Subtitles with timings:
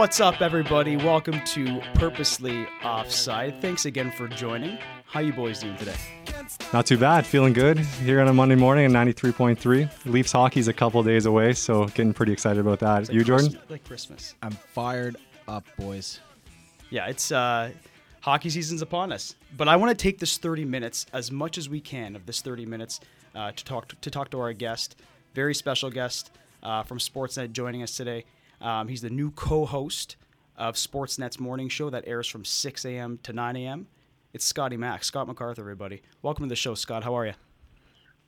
[0.00, 0.96] What's up, everybody?
[0.96, 3.60] Welcome to Purposely Offside.
[3.60, 4.78] Thanks again for joining.
[5.04, 5.94] How you boys doing today?
[6.72, 7.26] Not too bad.
[7.26, 10.06] Feeling good here on a Monday morning at 93.3.
[10.06, 13.02] Leafs hockey's a couple days away, so getting pretty excited about that.
[13.02, 13.48] It's you, Jordan?
[13.48, 14.34] Christmas- like Christmas.
[14.40, 16.20] I'm fired up, boys.
[16.88, 17.70] Yeah, it's uh,
[18.22, 19.34] hockey season's upon us.
[19.54, 22.40] But I want to take this 30 minutes, as much as we can of this
[22.40, 23.00] 30 minutes,
[23.34, 24.96] uh, to talk to, talk to our guest,
[25.34, 26.30] very special guest
[26.62, 28.24] uh, from Sportsnet joining us today.
[28.60, 30.16] Um, he's the new co-host
[30.56, 33.18] of Sportsnet's morning show that airs from 6 a.m.
[33.22, 33.86] to 9 a.m.
[34.32, 36.02] It's Scotty Mack, Scott MacArthur, everybody.
[36.22, 37.02] Welcome to the show, Scott.
[37.02, 37.32] How are you?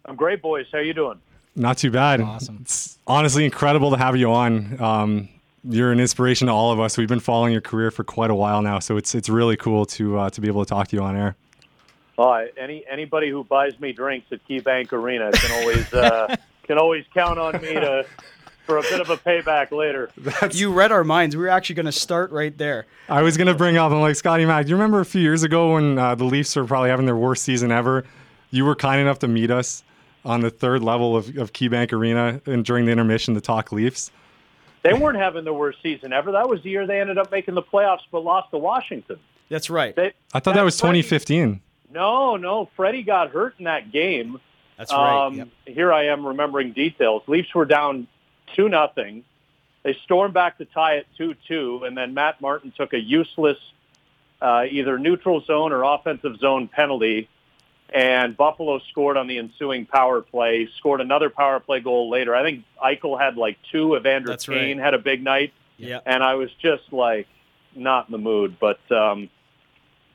[0.07, 0.67] I'm great, boys.
[0.73, 1.21] How are you doing?
[1.55, 2.23] Not too bad.
[2.23, 2.59] Awesome.
[2.63, 4.81] It's honestly incredible to have you on.
[4.81, 5.29] Um,
[5.65, 6.97] you're an inspiration to all of us.
[6.97, 9.85] We've been following your career for quite a while now, so it's it's really cool
[9.87, 11.37] to uh, to be able to talk to you on air.
[12.19, 17.05] Uh, any anybody who buys me drinks at KeyBank Arena can always uh, can always
[17.15, 18.07] count on me to
[18.65, 20.11] for a bit of a payback later.
[20.53, 21.37] You read our minds.
[21.37, 22.87] We were actually going to start right there.
[23.09, 24.65] I was gonna bring up, I'm like Scotty Mac.
[24.67, 27.17] Do you remember a few years ago when uh, the Leafs were probably having their
[27.17, 28.05] worst season ever?
[28.51, 29.83] You were kind enough to meet us
[30.25, 34.11] on the third level of, of KeyBank Arena and during the intermission to talk Leafs.
[34.83, 36.33] They weren't having the worst season ever.
[36.33, 39.19] That was the year they ended up making the playoffs but lost to Washington.
[39.49, 39.95] That's right.
[39.95, 41.61] They, I thought that was 2015.
[41.93, 42.69] No, no.
[42.77, 44.39] Freddie got hurt in that game.
[44.79, 45.27] That's right.
[45.27, 45.49] Um, Yep.
[45.67, 47.23] Here I am remembering details.
[47.27, 48.09] Leafs were down
[48.55, 49.25] two nothing.
[49.83, 53.59] They stormed back to tie it two two, and then Matt Martin took a useless
[54.41, 57.29] uh, either neutral zone or offensive zone penalty,
[57.93, 60.69] and Buffalo scored on the ensuing power play.
[60.79, 62.35] Scored another power play goal later.
[62.35, 63.97] I think Eichel had like two.
[63.97, 64.85] Evander That's Kane right.
[64.85, 66.01] had a big night, Yeah.
[66.07, 67.27] and I was just like
[67.75, 68.57] not in the mood.
[68.61, 69.31] But um,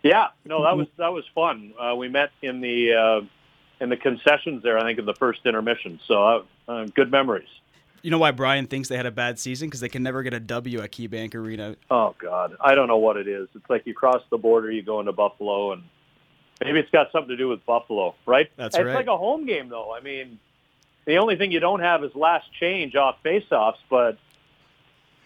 [0.03, 1.73] yeah, no, that was that was fun.
[1.77, 3.21] Uh, we met in the uh,
[3.81, 4.77] in the concessions there.
[4.77, 5.99] I think in the first intermission.
[6.07, 7.49] So uh, uh, good memories.
[8.07, 9.67] You know why Brian thinks they had a bad season?
[9.67, 11.75] Because they can never get a W at KeyBank Arena.
[11.91, 13.49] Oh God, I don't know what it is.
[13.53, 15.83] It's like you cross the border, you go into Buffalo, and
[16.63, 18.49] maybe it's got something to do with Buffalo, right?
[18.55, 18.95] That's it's right.
[18.95, 19.93] like a home game, though.
[19.93, 20.39] I mean,
[21.03, 24.17] the only thing you don't have is last change off faceoffs, but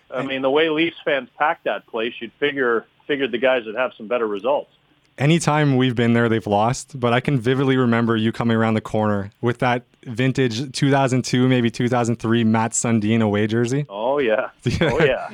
[0.10, 3.76] I mean, the way Leafs fans pack that place, you'd figure figured the guys would
[3.76, 4.72] have some better results.
[5.22, 7.00] Anytime we've been there, they've lost.
[7.00, 11.70] But I can vividly remember you coming around the corner with that vintage 2002, maybe
[11.70, 13.86] 2003 Mats Sundin away jersey.
[13.88, 14.50] Oh yeah,
[14.82, 15.30] oh yeah,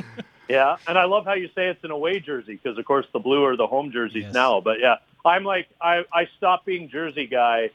[0.49, 0.75] yeah.
[0.89, 3.45] And I love how you say it's an away jersey because, of course, the blue
[3.45, 4.33] are the home jerseys Yes.
[4.33, 4.59] now.
[4.59, 7.69] But yeah, I'm like I I stopped being jersey guy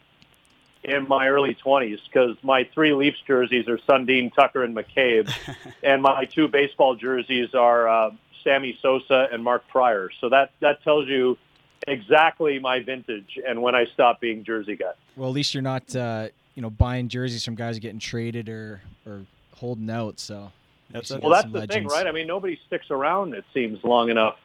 [0.85, 5.33] in my early 20s because my three Leafs jerseys are Sundin, Tucker, and McCabe,
[5.83, 8.11] and my two baseball jerseys are uh,
[8.45, 10.11] Sammy Sosa and Mark Prior.
[10.21, 11.39] So that that tells you
[11.87, 14.93] exactly my vintage and when I stopped being jersey guy.
[15.17, 18.81] Well, at least you're not, uh, you know, buying jerseys from guys getting traded or
[19.07, 20.21] or holding out.
[20.21, 20.53] So
[20.91, 22.07] That's You Well, that's some the thing, right?
[22.07, 23.35] I mean, nobody sticks around.
[23.35, 24.37] It seems long enough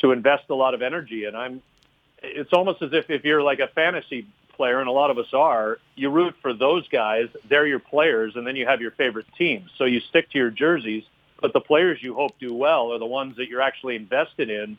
[0.00, 1.62] to invest a lot of energy, and I'm.
[2.20, 4.26] It's almost as if if you're like a fantasy
[4.58, 7.28] player, and a lot of us are, you root for those guys.
[7.48, 9.70] They're your players, and then you have your favorite teams.
[9.78, 11.04] So you stick to your jerseys,
[11.40, 14.76] but the players you hope do well are the ones that you're actually invested in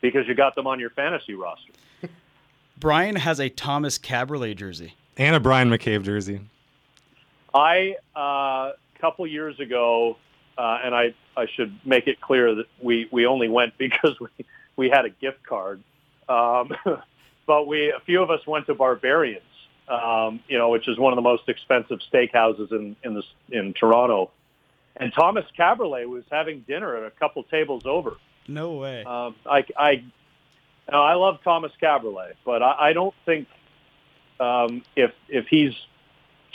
[0.00, 1.72] because you got them on your fantasy roster.
[2.78, 4.94] Brian has a Thomas Kaberle jersey.
[5.16, 6.40] And a Brian McCabe jersey.
[7.52, 10.16] I a uh, couple years ago,
[10.56, 14.28] uh, and I I should make it clear that we we only went because we
[14.76, 15.82] we had a gift card,
[16.28, 16.72] um,
[17.46, 19.42] but we a few of us went to Barbarians,
[19.88, 23.74] um, you know, which is one of the most expensive steakhouses in in the in
[23.74, 24.30] Toronto,
[24.96, 28.16] and Thomas Kaberle was having dinner at a couple tables over.
[28.48, 29.04] No way.
[29.04, 30.02] Um, I, I,
[30.90, 33.46] no, I love Thomas Kaberle, but I, I don't think
[34.40, 35.74] um, if if he's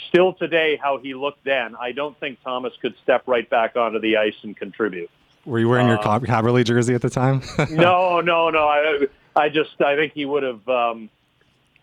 [0.08, 4.00] still today how he looked then, I don't think Thomas could step right back onto
[4.00, 5.08] the ice and contribute.
[5.46, 7.42] Were you wearing your Uh, Cab- Kaberle jersey at the time?
[7.70, 8.66] no, no, no.
[8.66, 10.68] I, I just I think he would have.
[10.68, 11.10] Um,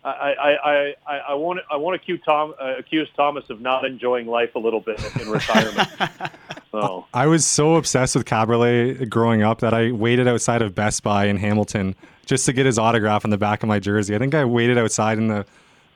[0.04, 3.86] I, I, I, I, I won't I won't accuse Tom uh, accuse Thomas of not
[3.86, 5.88] enjoying life a little bit in retirement.
[6.72, 11.04] so I was so obsessed with Kaberle growing up that I waited outside of Best
[11.04, 11.96] Buy in Hamilton
[12.26, 14.16] just to get his autograph on the back of my jersey.
[14.16, 15.46] I think I waited outside in the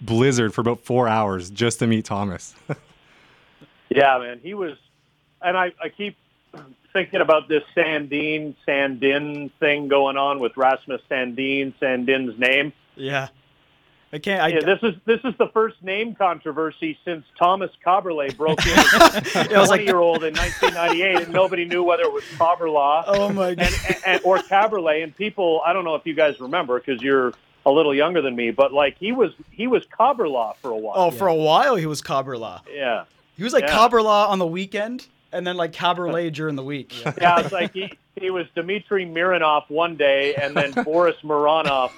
[0.01, 2.55] blizzard for about four hours just to meet Thomas.
[3.89, 4.77] Yeah, man, he was,
[5.41, 6.17] and I, I keep
[6.91, 12.73] thinking about this Sandine Sandin thing going on with Rasmus Sandin Sandin's name.
[12.95, 13.27] yeah.
[14.15, 14.41] I can't.
[14.41, 18.71] I, Yeah, this is this is the first name controversy since Thomas Caberlet broke in
[18.77, 18.91] as
[19.35, 23.29] a It was like- twenty-year-old in 1998, and nobody knew whether it was Caberlet oh
[23.29, 23.67] my god.
[23.87, 25.03] and, and or Caberlet.
[25.03, 27.33] And people, I don't know if you guys remember because you're
[27.65, 30.93] a little younger than me, but like he was he was Caberlet for a while.
[30.97, 32.61] Oh, for a while he was Cabriolet.
[32.73, 33.03] yeah.
[33.37, 33.73] He was like Yeah.
[33.77, 37.03] Cabriolet on the weekend, and then like cabaret during the week.
[37.03, 41.91] Yeah, it's like he, he was Dmitry Mironov one day and then Boris Mironov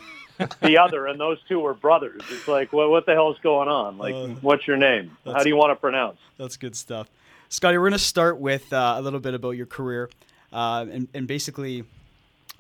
[0.62, 2.22] the other, and those two were brothers.
[2.30, 3.98] It's like, well, what the hell's going on?
[3.98, 5.18] Like, Uh, what's your name?
[5.25, 6.18] How do you want to pronounce?
[6.38, 7.07] That's good stuff.
[7.50, 10.10] Scotty, we're going to start with uh, a little bit about your career
[10.51, 11.86] uh, and, and basically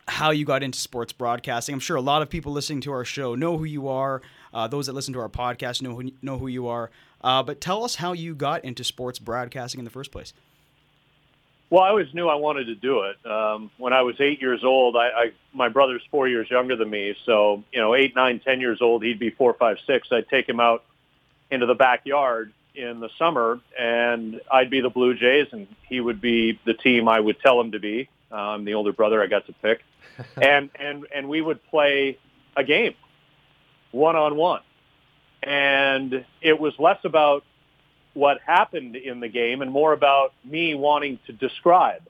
[0.07, 1.73] how you got into sports broadcasting.
[1.73, 4.21] I'm sure a lot of people listening to our show know who you are.
[4.53, 6.89] Uh, those that listen to our podcast know who, know who you are.
[7.21, 10.33] Uh, but tell us how you got into sports broadcasting in the first place.
[11.69, 13.25] Well, I always knew I wanted to do it.
[13.29, 16.89] Um, when I was eight years old, I, I my brother's four years younger than
[16.89, 20.07] me, so you know, eight, nine, ten years old, he'd be four, five, six.
[20.11, 20.85] I'd take him out
[21.51, 26.21] into the backyard in the summer, and I'd be the Blue Jays, and he would
[26.21, 28.07] be the team I would tell him to be.
[28.31, 29.83] Uh, I'm the older brother; I got to pick,
[30.41, 32.17] and and and we would play
[32.55, 32.93] a game,
[33.91, 34.61] one on one,
[35.43, 37.43] and it was less about
[38.17, 42.01] what happened in the game and more about me wanting to describe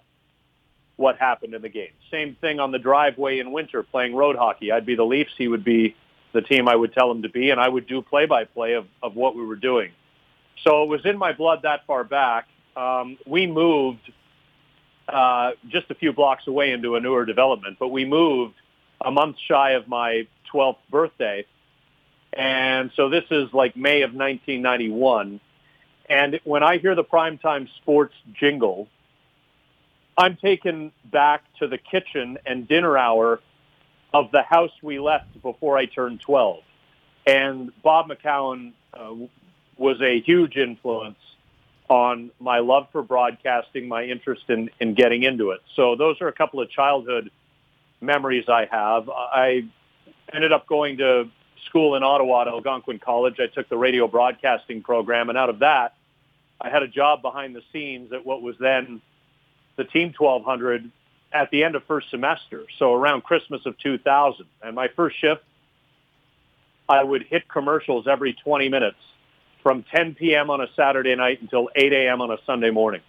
[0.96, 1.92] what happened in the game.
[2.10, 4.72] Same thing on the driveway in winter playing road hockey.
[4.72, 5.34] I'd be the Leafs.
[5.38, 5.98] He would be
[6.32, 9.16] the team I would tell him to be, and I would do play-by-play of, of
[9.18, 9.92] what we were doing.
[10.64, 12.48] So it was in my blood that far back.
[12.78, 14.10] Um, we moved
[15.10, 18.56] uh, just a few blocks away into a newer development, but we moved
[19.02, 21.46] a month shy of my 12th birthday.
[22.32, 25.42] And so this is like May of 1991.
[26.10, 28.88] And when I hear the primetime sports jingle,
[30.18, 33.42] I'm taken back to the kitchen and dinner hour
[34.14, 36.64] of the house we left before I turned 12.
[37.28, 39.14] And Bob McCown uh,
[39.78, 41.20] was a huge influence
[41.90, 45.62] on my love for broadcasting, my interest in, in getting into it.
[45.76, 47.32] So those are a couple of childhood
[48.02, 49.10] memories I have.
[49.10, 49.66] I
[50.34, 51.30] ended up going to
[51.66, 53.40] school in Ottawa at Algonquin College.
[53.40, 55.96] I took the radio broadcasting program, and out of that,
[56.60, 59.02] I had a job behind the scenes at what was then
[59.76, 60.92] the Team 1200
[61.32, 64.46] at the end of first semester, so around Christmas of 2000.
[64.64, 65.44] And my first shift,
[66.90, 68.98] I would hit commercials every 20 minutes
[69.62, 70.50] from 10 p.m.
[70.50, 72.22] on a Saturday night until 8 a.m.
[72.22, 73.02] on a Sunday morning.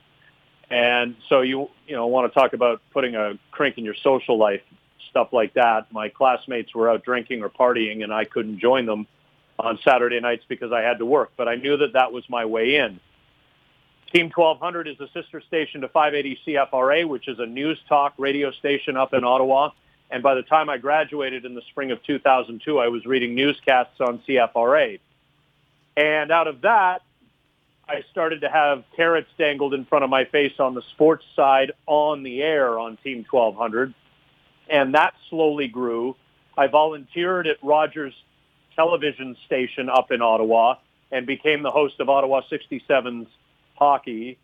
[0.70, 4.36] And so you you know want to talk about putting a crink in your social
[4.36, 4.60] life,
[5.08, 5.90] stuff like that.
[5.92, 9.06] My classmates were out drinking or partying, and I couldn't join them
[9.58, 11.30] on Saturday nights because I had to work.
[11.36, 13.00] But I knew that that was my way in.
[14.12, 18.50] Team 1200 is a sister station to 580 CFRA, which is a news talk radio
[18.52, 19.70] station up in Ottawa.
[20.10, 24.00] And by the time I graduated in the spring of 2002, I was reading newscasts
[24.00, 24.98] on CFRA.
[25.96, 27.02] And out of that,
[27.86, 31.72] I started to have carrots dangled in front of my face on the sports side
[31.86, 33.92] on the air on Team 1200.
[34.70, 36.16] And that slowly grew.
[36.56, 38.14] I volunteered at Rogers
[38.74, 40.76] television station up in Ottawa
[41.10, 43.26] and became the host of Ottawa 67's
[43.78, 44.38] hockey.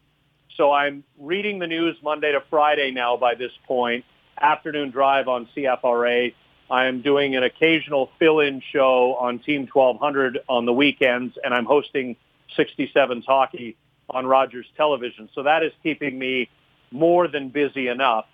[0.56, 4.04] So I'm reading the news Monday to Friday now by this point,
[4.40, 6.32] afternoon drive on CFRA.
[6.70, 11.66] I am doing an occasional fill-in show on Team 1200 on the weekends, and I'm
[11.66, 12.16] hosting
[12.56, 13.76] 67's hockey
[14.08, 15.28] on Rogers Television.
[15.34, 16.48] So that is keeping me
[16.90, 18.26] more than busy enough.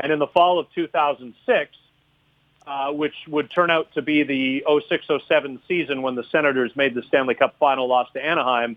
[0.00, 1.70] And in the fall of 2006,
[2.66, 7.02] uh, which would turn out to be the 06-07 season when the Senators made the
[7.02, 8.76] Stanley Cup final loss to Anaheim,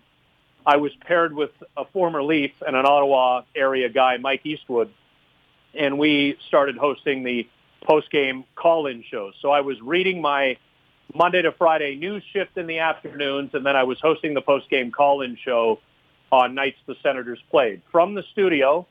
[0.66, 4.90] I was paired with a former Leaf and an Ottawa area guy, Mike Eastwood,
[5.74, 7.48] and we started hosting the
[7.82, 9.34] post-game call-in shows.
[9.40, 10.56] So I was reading my
[11.14, 14.90] Monday to Friday news shift in the afternoons, and then I was hosting the post-game
[14.90, 15.80] call-in show
[16.30, 18.86] on nights the Senators played from the studio.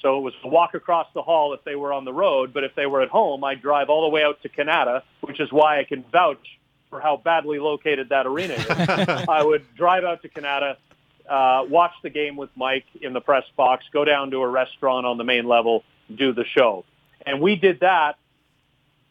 [0.00, 2.64] So it was a walk across the hall if they were on the road, but
[2.64, 5.52] if they were at home, I'd drive all the way out to Kanata, which is
[5.52, 6.58] why I can vouch
[6.88, 8.66] for how badly located that arena is.
[9.28, 10.76] I would drive out to Kanata,
[11.30, 15.06] uh, watch the game with Mike in the press box, go down to a restaurant
[15.06, 15.84] on the main level,
[16.14, 16.84] do the show.
[17.24, 18.16] And we did that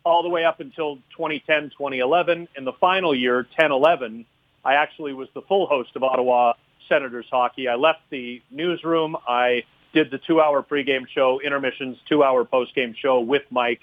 [0.03, 2.49] all the way up until 2010, 2011.
[2.57, 4.25] In the final year, 10, 11,
[4.65, 6.53] I actually was the full host of Ottawa
[6.89, 7.67] Senators hockey.
[7.67, 9.15] I left the newsroom.
[9.27, 13.81] I did the two-hour pregame show, intermissions, two-hour postgame show with Mike.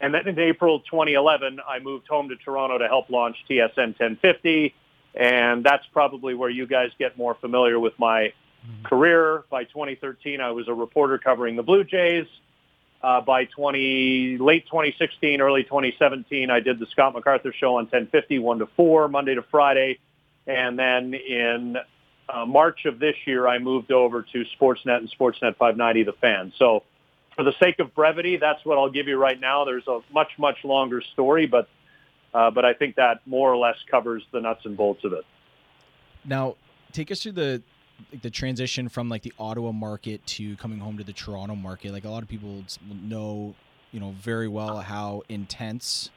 [0.00, 4.74] And then in April 2011, I moved home to Toronto to help launch TSN 1050.
[5.14, 8.32] And that's probably where you guys get more familiar with my
[8.84, 9.44] career.
[9.50, 12.26] By 2013, I was a reporter covering the Blue Jays.
[13.02, 18.38] Uh, by 20, late 2016, early 2017, I did the Scott MacArthur show on 1050,
[18.38, 19.98] 1 to 4, Monday to Friday.
[20.46, 21.78] And then in
[22.28, 26.52] uh, March of this year, I moved over to Sportsnet and Sportsnet 590, The Fan.
[26.58, 26.82] So
[27.36, 29.64] for the sake of brevity, that's what I'll give you right now.
[29.64, 31.68] There's a much, much longer story, but
[32.34, 35.24] uh, but I think that more or less covers the nuts and bolts of it.
[36.24, 36.56] Now,
[36.92, 37.62] take us through the
[38.22, 41.92] the transition from like the Ottawa market to coming home to the Toronto market.
[41.92, 43.54] Like a lot of people know,
[43.92, 46.10] you know, very well how intense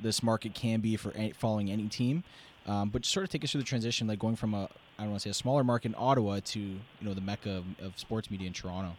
[0.00, 2.22] this market can be for any, following any team.
[2.66, 4.68] Um, but sort of take us through the transition, like going from a
[4.98, 7.50] I don't want to say a smaller market in Ottawa to you know the mecca
[7.50, 8.92] of, of sports media in Toronto.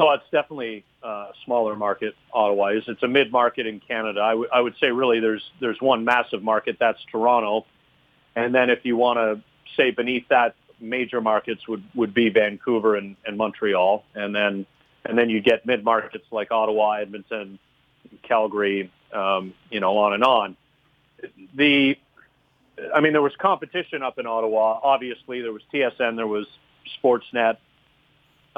[0.00, 2.14] Oh, it's definitely a smaller market.
[2.32, 2.84] Ottawa is.
[2.86, 4.20] It's a mid market in Canada.
[4.20, 7.66] I, w- I would say really there's there's one massive market that's Toronto,
[8.36, 9.42] and then if you want to
[9.76, 14.66] say beneath that, major markets would would be Vancouver and, and Montreal, and then
[15.04, 17.58] and then you get mid markets like Ottawa, Edmonton,
[18.22, 20.56] Calgary, um, you know, on and on.
[21.56, 21.98] The
[22.94, 24.78] I mean, there was competition up in Ottawa.
[24.80, 26.46] Obviously, there was TSN, there was
[27.02, 27.56] Sportsnet,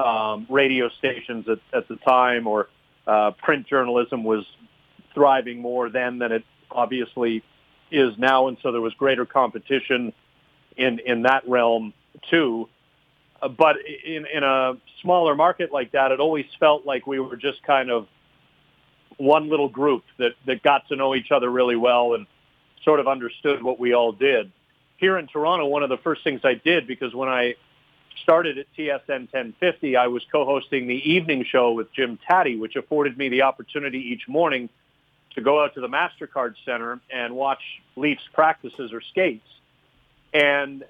[0.07, 2.69] um, radio stations at, at the time, or
[3.07, 4.45] uh, print journalism was
[5.15, 7.43] thriving more then than it obviously
[7.91, 10.13] is now, and so there was greater competition
[10.77, 11.93] in in that realm
[12.31, 12.69] too.
[13.43, 17.37] Uh, but in in a smaller market like that, it always felt like we were
[17.37, 18.07] just kind of
[19.17, 22.27] one little group that that got to know each other really well and
[22.85, 24.51] sort of understood what we all did.
[24.97, 27.55] Here in Toronto, one of the first things I did, because when I
[28.23, 33.17] started at TSN 1050, I was co-hosting the evening show with Jim Tatti, which afforded
[33.17, 34.69] me the opportunity each morning
[35.35, 37.63] to go out to the MasterCard Center and watch
[37.97, 39.47] Leafs practices or skates.
[40.33, 40.85] And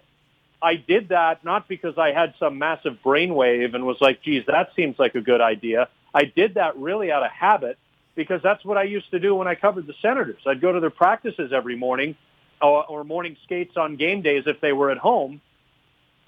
[0.62, 4.70] I did that not because I had some massive brainwave and was like, geez, that
[4.76, 5.88] seems like a good idea.
[6.14, 7.78] I did that really out of habit
[8.14, 10.42] because that's what I used to do when I covered the Senators.
[10.46, 12.16] I'd go to their practices every morning
[12.60, 15.40] or, or morning skates on game days if they were at home.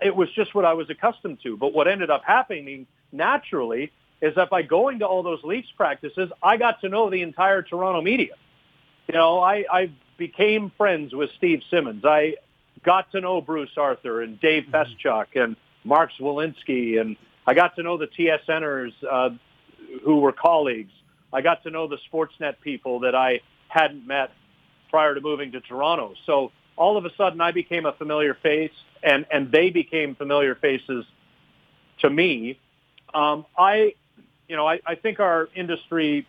[0.00, 1.56] It was just what I was accustomed to.
[1.56, 6.30] But what ended up happening naturally is that by going to all those Leafs practices,
[6.42, 8.34] I got to know the entire Toronto media.
[9.08, 12.04] You know, I, I became friends with Steve Simmons.
[12.04, 12.36] I
[12.84, 17.82] got to know Bruce Arthur and Dave Feschuk and Mark Zwolinski, and I got to
[17.82, 19.30] know the TSNers uh,
[20.04, 20.92] who were colleagues.
[21.32, 24.30] I got to know the Sportsnet people that I hadn't met
[24.90, 26.14] prior to moving to Toronto.
[26.26, 30.54] So all of a sudden I became a familiar face and, and they became familiar
[30.54, 31.04] faces
[32.00, 32.58] to me.
[33.14, 33.94] Um, I,
[34.48, 36.26] you know, I, I think our industry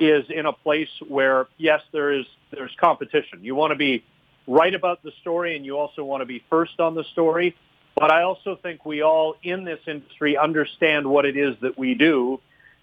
[0.00, 3.40] is in a place where, yes, there is, there's competition.
[3.42, 4.04] You want to be
[4.46, 7.54] right about the story and you also want to be first on the story.
[7.94, 11.94] But I also think we all in this industry understand what it is that we
[11.94, 12.40] do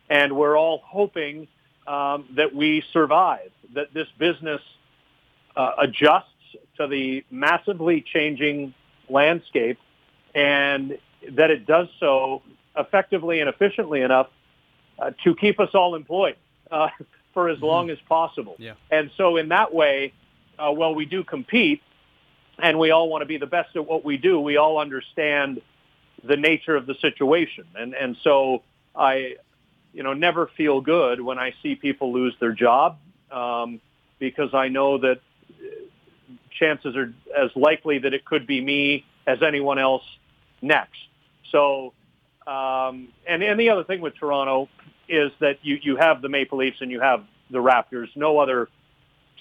[0.09, 1.47] and we're all hoping
[1.87, 4.61] um, that we survive, that this business
[5.55, 6.29] uh, adjusts
[6.79, 8.73] to the massively changing
[9.09, 9.79] landscape,
[10.33, 10.97] and
[11.31, 12.41] that it does so
[12.77, 14.27] effectively and efficiently enough
[14.99, 16.35] uh, to keep us all employed
[16.71, 16.89] uh,
[17.33, 17.65] for as mm-hmm.
[17.65, 18.55] long as possible.
[18.59, 18.73] Yeah.
[18.89, 20.13] And so, in that way,
[20.57, 21.81] uh, while we do compete,
[22.57, 25.61] and we all want to be the best at what we do, we all understand
[26.23, 28.63] the nature of the situation, and and so
[28.95, 29.35] I
[29.93, 32.97] you know, never feel good when I see people lose their job
[33.31, 33.81] um,
[34.19, 35.19] because I know that
[36.51, 40.03] chances are as likely that it could be me as anyone else
[40.61, 40.99] next.
[41.51, 41.93] So,
[42.47, 44.69] um, and, and the other thing with Toronto
[45.07, 48.07] is that you, you have the Maple Leafs and you have the Raptors.
[48.15, 48.69] No other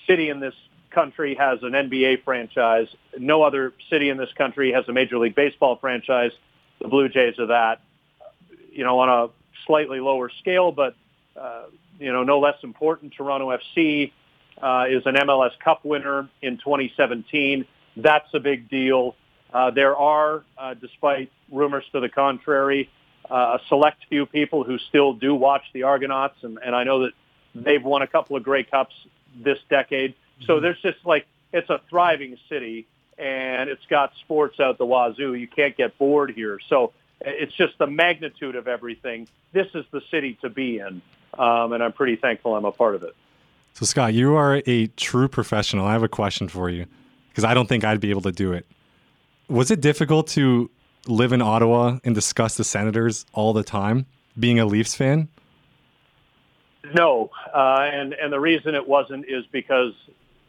[0.07, 0.54] city in this
[0.90, 2.88] country has an NBA franchise.
[3.18, 6.33] No other city in this country has a Major League Baseball franchise.
[6.80, 7.83] The Blue Jays are that.
[8.73, 9.28] You know, on a
[9.66, 10.95] slightly lower scale, but
[11.37, 11.64] uh,
[11.99, 13.12] you know, no less important.
[13.12, 14.12] Toronto FC
[14.62, 17.67] uh, is an MLS Cup winner in 2017.
[17.97, 19.17] That's a big deal.
[19.53, 22.91] Uh, there are, uh, despite rumors to the contrary,
[23.31, 27.03] uh, a select few people who still do watch the Argonauts, and, and I know
[27.03, 27.12] that
[27.55, 28.95] they've won a couple of Grey Cups
[29.37, 30.15] this decade.
[30.43, 30.62] So mm-hmm.
[30.62, 32.87] there's just like it's a thriving city,
[33.17, 35.35] and it's got sports out the wazoo.
[35.35, 36.59] You can't get bored here.
[36.69, 39.29] So it's just the magnitude of everything.
[39.53, 41.03] This is the city to be in,
[41.38, 43.15] um, and I'm pretty thankful I'm a part of it.
[43.75, 45.87] So, Scott, you are a true professional.
[45.87, 46.87] I have a question for you
[47.29, 48.67] because I don't think I'd be able to do it.
[49.49, 50.71] Was it difficult to
[51.07, 54.07] live in Ottawa and discuss the Senators all the time,
[54.39, 55.29] being a Leafs fan?
[56.95, 59.93] No, uh, and and the reason it wasn't is because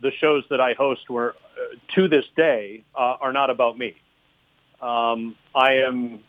[0.02, 3.96] the shows that I host were, uh, to this day, uh, are not about me.
[4.82, 6.20] Um, I am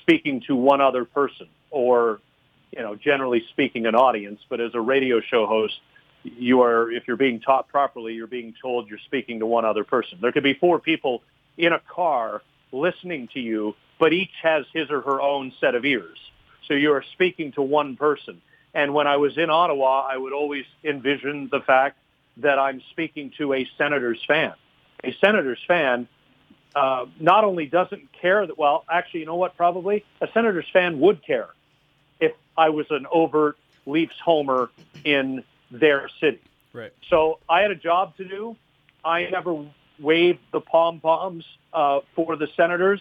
[0.00, 2.20] speaking to one other person or,
[2.70, 4.40] you know, generally speaking, an audience.
[4.48, 5.80] But as a radio show host,
[6.24, 9.84] you are, if you're being taught properly, you're being told you're speaking to one other
[9.84, 10.18] person.
[10.20, 11.22] There could be four people
[11.56, 15.84] in a car listening to you, but each has his or her own set of
[15.84, 16.18] ears.
[16.66, 18.40] So you are speaking to one person.
[18.74, 21.98] And when I was in Ottawa, I would always envision the fact
[22.38, 24.54] that I'm speaking to a Senators fan.
[25.04, 26.08] A Senators fan
[26.74, 29.56] uh, not only doesn't care that well, actually, you know what?
[29.56, 31.50] Probably a Senators fan would care
[32.20, 34.70] if I was an overt Leafs homer
[35.04, 36.40] in their city.
[36.72, 36.92] Right.
[37.10, 38.56] So I had a job to do.
[39.04, 39.66] I never
[39.98, 43.00] waved the pom poms uh, for the Senators.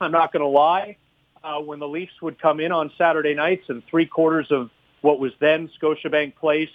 [0.00, 0.96] I'm not going to lie.
[1.42, 5.18] Uh, when the Leafs would come in on Saturday nights and three quarters of what
[5.18, 6.68] was then Scotiabank Place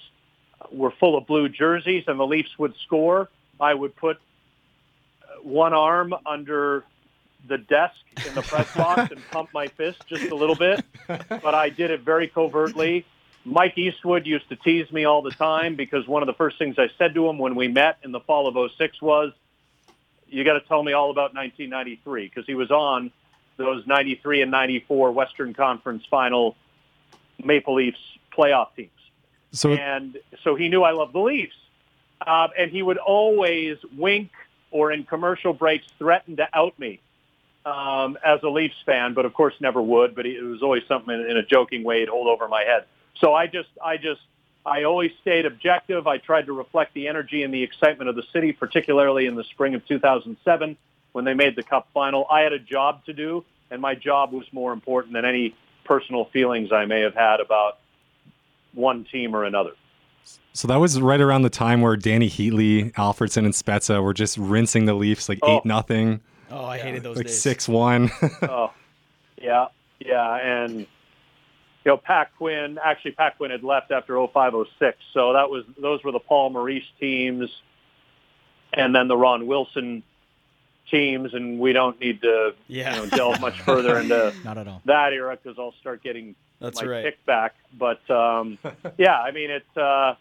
[0.72, 3.29] were full of blue jerseys and the Leafs would score,
[3.60, 4.17] I would put
[5.44, 6.84] one arm under
[7.48, 7.96] the desk
[8.27, 11.91] in the press box and pump my fist just a little bit, but I did
[11.91, 13.05] it very covertly.
[13.46, 16.78] Mike Eastwood used to tease me all the time because one of the first things
[16.80, 19.32] I said to him when we met in the fall of 06 was,
[20.28, 23.12] you got to tell me all about 1993 because he was on
[23.58, 26.56] those 93 and 94 Western Conference final
[27.44, 28.00] Maple Leafs
[28.36, 28.90] playoff teams.
[29.52, 31.56] So and so he knew I loved the Leafs.
[32.25, 34.32] Uh, and he would always wink
[34.72, 37.00] or in commercial breaks threaten to out me
[37.66, 40.16] um, as a Leafs fan, but of course never would.
[40.16, 42.86] But it was always something in, in a joking way he'd hold over my head.
[43.20, 44.22] So I just, I just,
[44.66, 46.08] I always stayed objective.
[46.08, 49.44] I tried to reflect the energy and the excitement of the city, particularly in the
[49.44, 50.78] spring of 2007
[51.12, 52.26] when they made the Cup final.
[52.30, 55.56] I had a job to do, and my job was more important than any
[55.86, 57.78] personal feelings I may have had about
[58.74, 59.72] one team or another.
[60.54, 64.38] So that was right around the time where Dany Heatley, Alfredsson, and Spezza were just
[64.38, 65.58] rinsing the Leafs like Oh.
[65.58, 67.40] eight nothing, Oh, I hated those like days.
[67.42, 68.10] six one.
[68.44, 68.72] oh,
[69.42, 69.68] yeah,
[70.00, 70.88] yeah, and
[71.86, 72.80] you know, Pat Quinn.
[72.84, 76.84] Actually, Pat Quinn had left after 0506, so that was those were the Paul Maurice
[77.00, 77.50] teams,
[78.74, 80.04] and then the Ron Wilson
[80.89, 82.96] teams, and we don't need to Yeah.
[82.96, 84.81] you know delve much further into Not at all.
[84.86, 87.03] that era because I'll start getting That's my right.
[87.05, 87.55] pick back.
[87.77, 88.57] But um,
[88.98, 90.16] yeah, I mean, it's uh,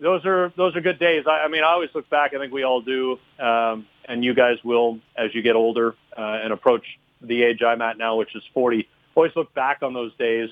[0.00, 1.24] those are those are good days.
[1.26, 2.34] I, I mean, I always look back.
[2.34, 6.20] I think we all do, um, and you guys will as you get older uh,
[6.42, 6.84] and approach
[7.20, 8.88] the age I'm at now, which is 40.
[9.14, 10.48] Always look back on those days.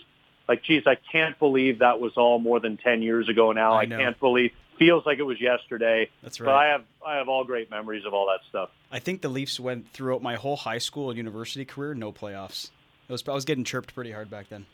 [0.48, 3.72] Like, geez, I can't believe that was all more than 10 years ago now.
[3.74, 4.53] I I, can't believe.
[4.79, 6.09] Feels like it was yesterday.
[6.22, 6.70] That's But I right.
[6.72, 8.70] have I have all great memories of all that stuff.
[8.90, 12.70] I think the Leafs went throughout my whole high school and university career, no playoffs.
[13.09, 14.64] It was, I was getting chirped pretty hard back then.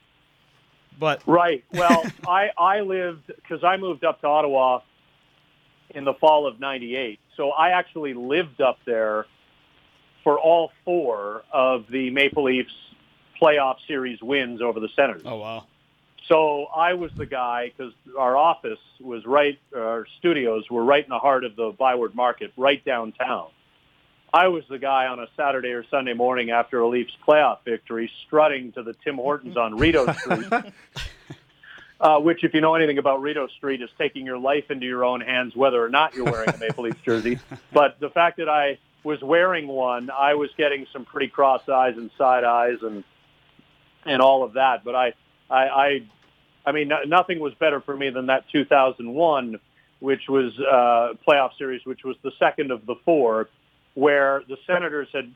[0.99, 1.65] But Right.
[1.73, 4.81] Well, I I lived because I moved up to Ottawa
[5.91, 9.27] in the fall of '98, so I actually lived up there
[10.23, 12.73] for all four of the Maple Leafs
[13.41, 15.23] playoff series wins over the Senators.
[15.27, 15.65] oh wow,
[16.29, 21.11] So I was the guy because our office was right, our studios were right in
[21.11, 23.49] the heart of the Byward Market, right downtown.
[24.35, 28.11] I was the guy on a Saturday or Sunday morning after a Leafs playoff victory,
[28.27, 30.53] strutting to the Tim Hortons on Rideau Street.
[31.99, 35.03] Uh, which, if you know anything about Rideau Street, is taking your life into your
[35.03, 37.39] own hands, whether or not you're wearing a Maple Leafs jersey.
[37.73, 41.97] But the fact that I was wearing one, I was getting some pretty cross eyes
[41.97, 43.03] and side eyes and
[44.07, 44.85] and all of that.
[44.85, 45.13] But I,
[45.51, 46.03] I, I,
[46.65, 49.59] I mean, no- nothing was better for me than that 2001,
[50.01, 53.49] which was uh, playoff series, which was the second of the four,
[53.95, 55.33] where the Senators had,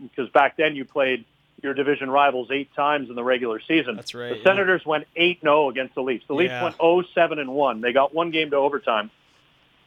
[0.00, 1.24] because back then you played
[1.62, 3.94] your division rivals eight times in the regular season.
[3.96, 4.44] That's right, The yeah.
[4.44, 6.24] Senators went 8-0 against the Leafs.
[6.26, 6.64] The Leafs Yeah.
[6.64, 7.80] went 0-7 and 1.
[7.80, 9.10] They got one game to overtime.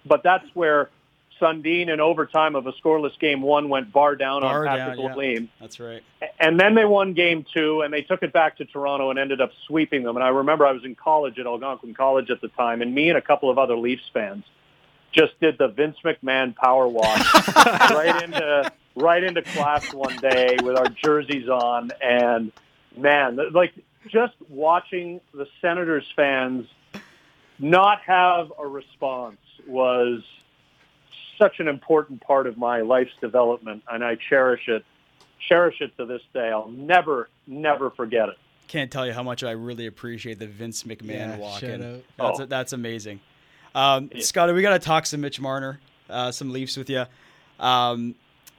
[0.06, 0.90] But that's where
[1.40, 5.00] Sundin in overtime of a scoreless game one went bar down Bar on down, Patrick
[5.00, 5.16] yeah.
[5.16, 5.50] Lalime.
[5.60, 6.04] that's right.
[6.40, 9.42] And then they won game two, and they took it back to Toronto and ended
[9.42, 10.16] up sweeping them.
[10.16, 13.10] And I remember I was in college at Algonquin College at the time, and me
[13.10, 14.44] and a couple of other Leafs fans
[15.12, 17.34] just did the Vince McMahon power walk
[17.66, 22.52] right into right into class one day with our jerseys on, and
[22.98, 23.74] man, like
[24.08, 26.68] just watching the Senators fans
[27.60, 30.22] not have a response was
[31.38, 34.84] such an important part of my life's development, and I cherish it.
[35.48, 36.50] Cherish it to this day.
[36.50, 38.36] I'll never, never forget it.
[38.68, 41.84] Can't tell you how much I really appreciate the Vince McMahon Yeah, walk shout in.
[41.96, 42.02] out.
[42.18, 42.46] That's Oh.
[42.46, 43.20] that's amazing.
[43.76, 44.22] Um, Yeah.
[44.24, 47.06] Scotty, we got to talk some Mitch Marner, uh, some Leafs with you.
[47.60, 48.16] Um,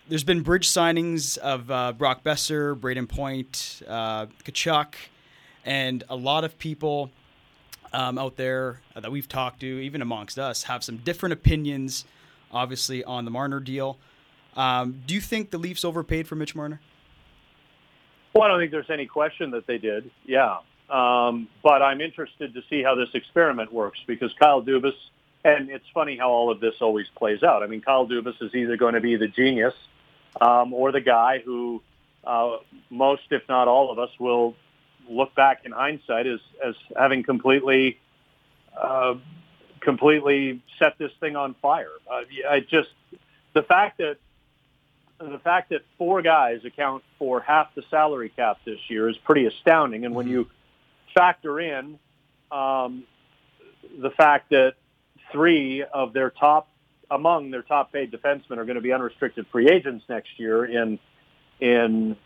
[0.08, 4.94] there's been bridge signings of uh, Brock Boeser, Brayden Point, uh, Tkachuk,
[5.64, 7.10] and a lot of people
[7.92, 12.04] um, out there that we've talked to, even amongst us, have some different opinions,
[12.52, 13.98] obviously, on the Marner deal.
[14.56, 16.80] Um, do you think the Leafs overpaid for Mitch Marner?
[18.32, 20.10] Well, I don't think there's any question that they did.
[20.24, 20.58] Yeah.
[20.88, 24.94] Um, but I'm interested to see how this experiment works because Kyle Dubas,
[25.44, 27.62] and it's funny how all of this always plays out.
[27.62, 29.74] I mean, Kyle Dubas is either going to be the genius
[30.40, 31.82] um, or the guy who
[32.24, 32.58] uh,
[32.90, 34.54] most, if not all of us, will
[35.08, 37.98] look back in hindsight as, as having completely,
[38.80, 39.14] uh,
[39.86, 41.92] completely set this thing on fire.
[42.10, 42.90] Uh, I just,
[43.54, 44.16] the fact that
[45.18, 49.46] the fact that four guys account for half the salary cap this year is pretty
[49.46, 50.04] astounding.
[50.04, 50.46] And when you
[51.14, 51.98] factor in
[52.50, 53.04] um,
[53.98, 54.74] the fact that
[55.32, 56.68] three of their top,
[57.10, 60.98] among their top paid defensemen are going to be unrestricted free agents next year in
[61.60, 62.16] in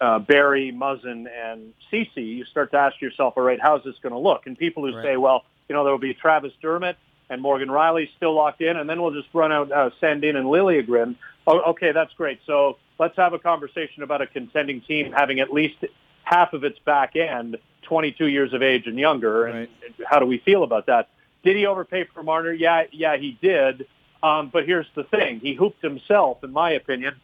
[0.00, 4.12] uh, Barrie, Muzzin, and Ceci, you start to ask yourself, all right, how's this going
[4.12, 4.46] to look?
[4.46, 5.02] And people who Right.
[5.04, 6.96] say, well, you know, there will be Travis Dermott
[7.30, 10.46] and Morgan Rielly still locked in, and then we'll just run out uh, Sandin and
[10.46, 11.16] Liljegren.
[11.46, 12.40] Oh, okay, that's great.
[12.46, 15.76] So let's have a conversation about a contending team having at least
[16.24, 19.46] half of its back end 22 years of age and younger.
[19.46, 19.70] And Right.
[20.06, 21.08] how do we feel about that?
[21.44, 22.52] Did he overpay for Marner?
[22.52, 23.86] Yeah, yeah, he did.
[24.22, 27.14] Um, but here's the thing: he hooped himself, in my opinion,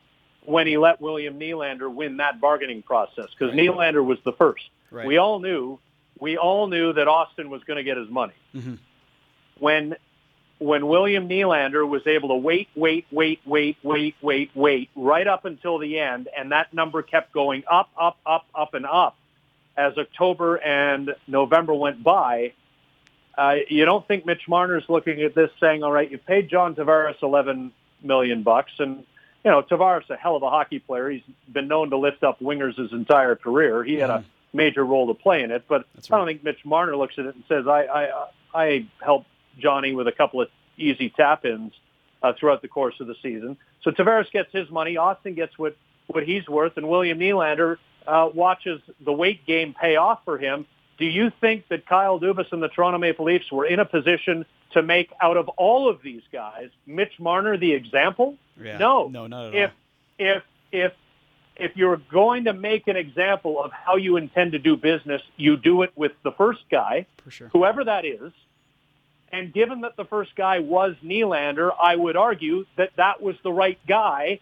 [0.44, 3.58] when he let William Nylander win that bargaining process because Right.
[3.68, 4.64] Nylander was the first.
[4.90, 5.06] Right.
[5.06, 5.80] We all knew,
[6.18, 8.34] we all knew that Auston was going to get his money.
[8.54, 8.78] Mhm.
[9.58, 9.96] When
[10.58, 15.44] when William Nylander was able to wait, wait, wait, wait, wait, wait, wait, right up
[15.44, 19.16] until the end, and that number kept going up, up, up, up, and up
[19.76, 22.52] as October and November went by.
[23.36, 26.76] Uh, you don't think Mitch Marner's looking at this saying, "All right, you paid John
[26.76, 28.98] Tavares eleven million bucks, and
[29.44, 31.10] you know Tavares a hell of a hockey player.
[31.10, 31.22] He's
[31.52, 33.82] been known to lift up wingers his entire career.
[33.82, 34.24] He had a
[34.54, 37.26] major role to play in it, but That's I don't think Mitch Marner looks at
[37.26, 39.26] it and says, "I I I helped
[39.58, 41.72] Johnny with a couple of easy tap ins
[42.22, 44.94] uh, throughout the course of the season." So Tavares gets his money.
[44.94, 49.96] Auston gets what what he's worth, and William Nylander uh, watches the weight game pay
[49.96, 50.66] off for him.
[50.98, 54.46] Do you think that Kyle Dubas and the Toronto Maple Leafs were in a position
[54.72, 58.36] to make out of all of these guys Mitch Marner the example?
[58.62, 58.78] Yeah.
[58.78, 59.08] No.
[59.08, 60.26] No, not at if all.
[60.26, 60.92] if if
[61.56, 65.56] if you're going to make an example of how you intend to do business, you
[65.56, 67.48] do it with the first guy, For sure.
[67.52, 68.32] whoever that is.
[69.32, 73.52] And given that the first guy was Nylander, I would argue that that was the
[73.52, 74.40] right guy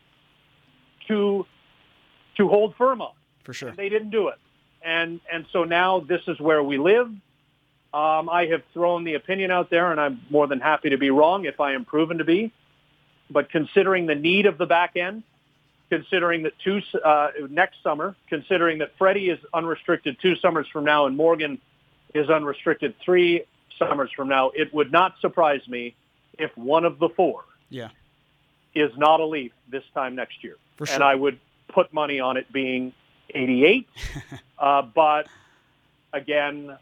[1.08, 1.46] to
[2.36, 3.12] to hold firm on.
[3.44, 3.72] For sure.
[3.72, 4.38] They didn't do it,
[4.84, 7.08] and and so now this is where we live.
[7.94, 11.10] Um, I have thrown the opinion out there, and I'm more than happy to be
[11.10, 12.52] wrong if I am proven to be.
[13.30, 15.22] But considering the need of the back end,
[15.92, 21.04] considering that two uh, next summer, considering that Freddie is unrestricted two summers from now,
[21.04, 21.60] and Morgan
[22.14, 23.44] is unrestricted three
[23.78, 25.94] summers from now, it would not surprise me
[26.38, 27.90] if one of the four Yeah.
[28.74, 30.94] is not a Leaf this time next year For sure.
[30.94, 32.94] and I would put money on it being
[33.34, 33.86] 88.
[34.58, 35.26] uh, but
[36.14, 36.74] again,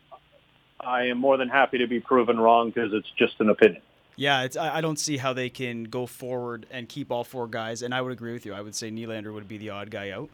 [0.78, 3.82] I am more than happy to be proven wrong because it's just an opinion.
[4.20, 7.46] Yeah, it's, I, I don't see how they can go forward and keep all four
[7.46, 7.80] guys.
[7.80, 8.52] And I would agree with you.
[8.52, 10.28] I would say Nylander would be the odd guy out.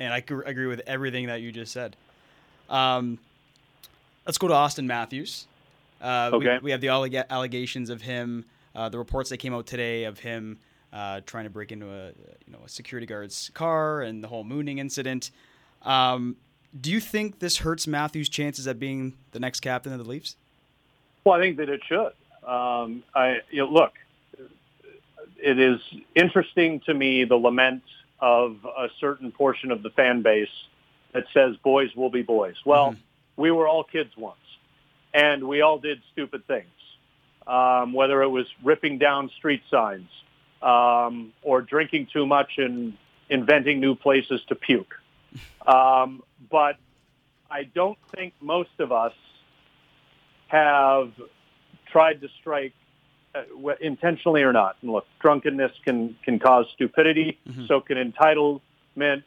[0.00, 1.94] And I agree with everything that you just said.
[2.68, 3.20] Um,
[4.26, 5.46] let's go to Auston Matthews.
[6.00, 6.58] Uh, we- Okay.
[6.64, 10.18] we, have the alleg- allegations of him, uh, the reports that came out today of
[10.18, 10.58] him
[10.92, 12.08] uh, trying to break into a
[12.44, 15.30] you know a security guard's car and the whole mooning incident.
[15.82, 16.36] Um,
[16.78, 20.34] do you think this hurts Matthews' chances at being the next captain of the Leafs?
[21.24, 22.10] Well, I think that it should.
[22.46, 23.92] Um, I you know, look.
[25.44, 25.80] It is
[26.14, 27.82] interesting to me the lament
[28.20, 30.48] of a certain portion of the fan base
[31.12, 32.54] that says boys will be boys.
[32.64, 32.98] Well, Mhm.
[33.36, 34.38] we were all kids once,
[35.12, 36.70] and we all did stupid things.
[37.44, 40.08] Um, whether it was ripping down street signs
[40.62, 42.96] um, or drinking too much and
[43.28, 44.94] inventing new places to puke.
[45.66, 46.76] Um, but
[47.50, 49.14] I don't think most of us
[50.46, 51.10] have
[51.92, 52.72] tried to strike
[53.34, 53.42] uh,
[53.80, 54.76] intentionally or not.
[54.82, 57.38] And look, drunkenness can can cause stupidity.
[57.48, 57.68] Mhm.
[57.68, 58.60] So can entitlement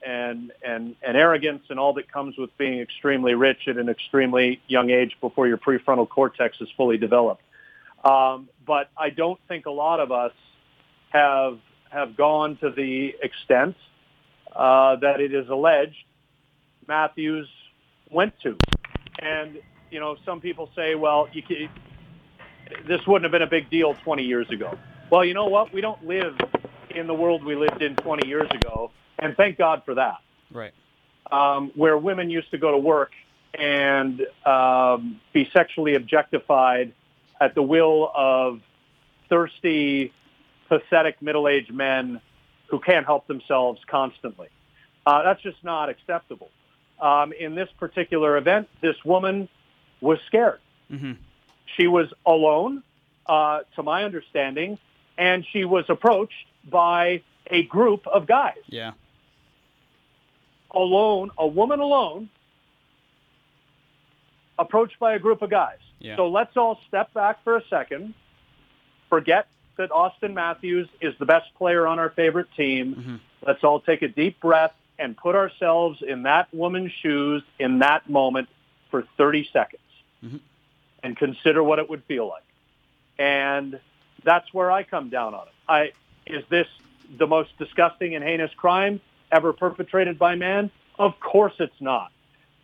[0.05, 4.59] and and and arrogance and all that comes with being extremely rich at an extremely
[4.67, 7.43] young age before your prefrontal cortex is fully developed.
[8.03, 10.33] Um, but I don't think a lot of us
[11.09, 13.75] have have gone to the extent
[14.55, 16.03] uh, that it is alleged
[16.87, 17.47] Matthews
[18.11, 18.57] went to.
[19.19, 19.59] And
[19.91, 21.69] you know, some people say, well, you can,
[22.87, 24.77] this wouldn't have been a big deal 20 years ago.
[25.09, 25.73] Well, you know what?
[25.73, 26.37] We don't live
[26.89, 30.17] in the world we lived in 20 years ago, and thank God for that.
[30.51, 30.73] Right.
[31.31, 33.11] Um, where women used to go to work
[33.53, 36.93] and um, be sexually objectified
[37.39, 38.61] at the will of
[39.29, 40.13] thirsty,
[40.67, 42.21] pathetic middle-aged men
[42.67, 44.47] who can't help themselves constantly.
[45.05, 46.49] Uh, that's just not acceptable.
[46.99, 49.49] Um, in this particular event, this woman
[50.01, 50.59] was scared.
[50.89, 51.13] hmm
[51.77, 52.83] She was alone,
[53.25, 54.77] uh, to my understanding,
[55.17, 58.57] and she was approached by a group of guys.
[58.67, 58.91] Yeah.
[60.71, 62.29] Alone, a woman alone,
[64.57, 65.77] approached by a group of guys.
[65.99, 66.15] Yeah.
[66.17, 68.13] So let's all step back for a second,
[69.09, 74.01] forget that Auston Matthews is the best player on our favorite team, let's all take
[74.01, 78.47] a deep breath and put ourselves in that woman's shoes in that moment
[78.89, 79.81] for 30 seconds
[81.05, 82.43] and consider what it would feel like.
[83.19, 83.79] And
[84.23, 85.53] that's where I come down on it.
[85.69, 85.91] I
[86.25, 86.67] is this
[87.15, 88.99] the most disgusting and heinous crime
[89.31, 90.71] ever perpetrated by man?
[90.97, 92.11] Of course it's not.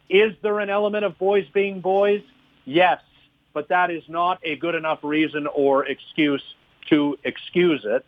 [0.09, 2.23] Is there an element of boys being boys?
[2.65, 3.01] Yes,
[3.53, 6.43] but that is not a good enough reason or excuse
[6.89, 8.03] to excuse it.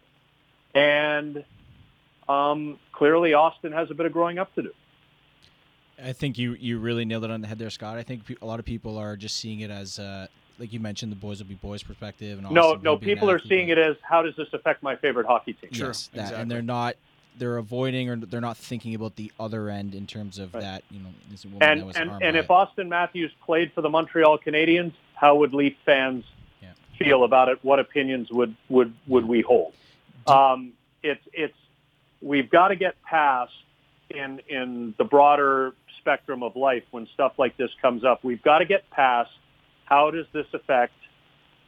[0.73, 1.45] And
[2.27, 4.73] um, clearly, Auston has a bit of growing up to do.
[6.03, 7.97] I think you you really nailed it on the head there, Scott.
[7.97, 10.27] I think pe- a lot of people are just seeing it as, uh,
[10.59, 12.39] like you mentioned, the boys will be boys perspective.
[12.39, 14.83] And No, no, will be an people are seeing it as how does this affect
[14.83, 15.71] my favorite hockey team?
[15.71, 16.41] Sure, yes, that, exactly.
[16.41, 16.95] and they're not
[17.37, 20.61] they're avoiding or they're not thinking about the other end in terms of Right.
[20.61, 22.49] that you know this woman that And was and, harmed and if it.
[22.49, 26.25] Auston Matthews played for the Montreal Canadiens, how would Leaf fans
[26.61, 26.69] Yeah.
[26.99, 27.59] feel about it?
[27.63, 29.73] What opinions would would would we hold?
[30.27, 31.57] Um, it's it's
[32.21, 33.51] we've got to get past
[34.11, 38.23] in in the broader spectrum of life when stuff like this comes up.
[38.23, 39.31] We've got to get past
[39.85, 40.93] how does this affect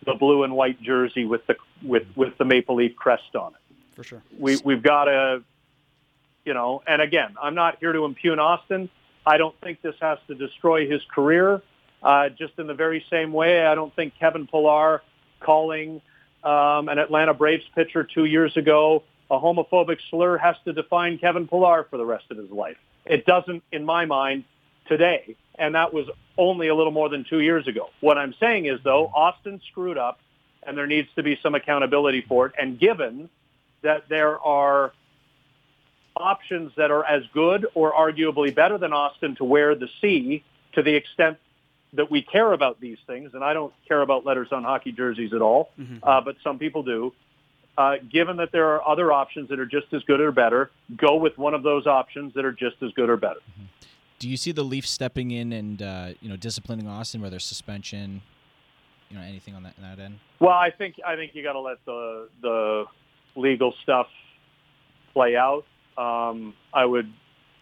[0.06, 3.76] the blue and white jersey with the with with the maple leaf crest on it
[3.96, 4.24] for sure.
[4.38, 5.44] we we've got to,
[6.44, 6.84] you know.
[6.86, 8.90] And again, I'm not here to impugn Auston.
[9.26, 11.62] I don't think this has to destroy his career.
[12.04, 15.02] Uh, just in the very same way, I don't think Kevin Pillar
[15.40, 16.02] calling
[16.44, 21.48] um, an Atlanta Braves pitcher two years ago a homophobic slur has to define Kevin
[21.48, 22.78] Pillar for the rest of his life.
[23.06, 24.44] It doesn't, in my mind,
[24.88, 25.36] today.
[25.58, 27.90] And that was only a little more than two years ago.
[28.02, 30.20] What I'm saying is, though, Auston screwed up,
[30.64, 32.54] and there needs to be some accountability for it.
[32.60, 33.30] And given
[33.84, 34.92] that there are
[36.16, 40.82] options that are as good or arguably better than Auston to wear the C to
[40.82, 41.38] the extent
[41.94, 45.34] that we care about these things, and I don't care about letters on hockey jerseys
[45.34, 45.72] at all,
[46.04, 47.14] uh, but some people do.
[47.78, 51.18] Uh, given that there are other options that are just as good or better, go
[51.18, 53.42] with one of those options that are just as good or better.
[54.20, 58.22] do you see the Leafs stepping in and uh, you know disciplining Auston, whether suspension,
[59.10, 60.20] you know anything on that, that end?
[60.40, 62.86] Well, I think I think you got to let the the
[63.36, 64.08] legal stuff
[65.14, 65.66] play out.
[65.98, 67.12] Um, I would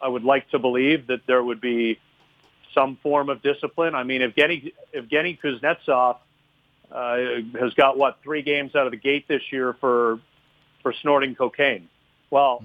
[0.02, 2.00] I would like to believe that there would be
[2.74, 3.96] some form of discipline.
[3.96, 6.18] I mean, Evgeny Evgeny Kuznetsov
[6.94, 7.18] uh,
[7.60, 10.20] has got what three games out of the gate this year for
[10.82, 11.90] for snorting cocaine.
[12.30, 12.64] Well,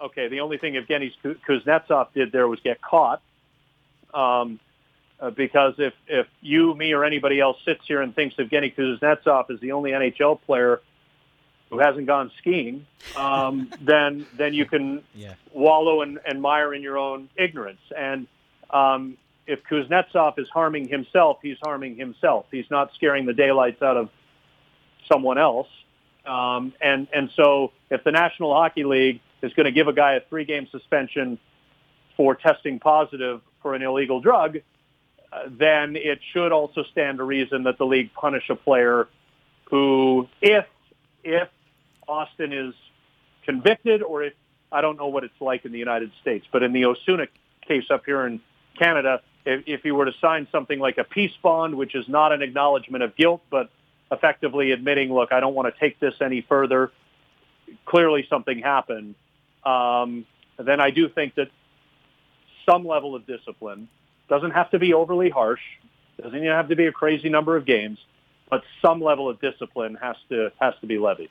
[0.00, 1.12] okay, the only thing Evgeny
[1.48, 3.22] Kuznetsov did there was get caught.
[4.12, 4.60] Um,
[5.18, 9.50] uh, because if, if you, me, or anybody else sits here and thinks Evgeny Kuznetsov
[9.50, 10.80] is the only NHL player
[11.70, 15.34] who hasn't gone skiing, um, then then you can Yeah.
[15.54, 17.80] wallow and, and mire in your own ignorance.
[17.96, 18.26] And
[18.70, 19.16] um,
[19.46, 22.46] if Kuznetsov is harming himself, he's harming himself.
[22.50, 24.10] He's not scaring the daylights out of
[25.10, 25.68] someone else.
[26.26, 30.14] Um, and and so if the National Hockey League is going to give a guy
[30.14, 31.38] a three-game suspension
[32.16, 34.58] for testing positive for an illegal drug,
[35.32, 39.06] uh, then it should also stand to reason that the league punish a player
[39.70, 40.66] who, if
[41.22, 41.48] if
[42.08, 42.74] Auston is
[43.44, 44.32] convicted, or if
[44.72, 47.26] I don't know what it's like in the United States, but in the Osuna
[47.66, 48.40] case up here in
[48.78, 52.32] Canada, if, if he were to sign something like a peace bond, which is not
[52.32, 53.70] an acknowledgement of guilt, but
[54.10, 56.90] effectively admitting, look, I don't want to take this any further.
[57.86, 59.14] Clearly, something happened.
[59.64, 60.26] Um,
[60.58, 61.48] then I do think that
[62.68, 63.88] some level of discipline
[64.28, 65.60] doesn't have to be overly harsh,
[66.20, 67.98] doesn't even have to be a crazy number of games,
[68.50, 71.30] but some level of discipline has to has to be levied.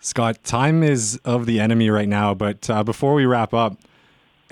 [0.00, 3.76] Scott, time is of the enemy right now, but uh, before we wrap up,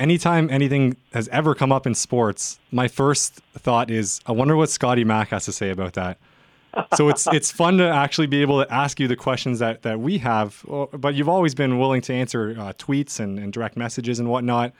[0.01, 4.71] anytime anything has ever come up in sports, my first thought is, I wonder what
[4.71, 6.19] Scotty Mack has to say about that.
[6.95, 10.01] so it's it's fun to actually be able to ask you the questions that that
[10.01, 13.77] we have, uh, but you've always been willing to answer uh, tweets and, and direct
[13.77, 14.73] messages and whatnot.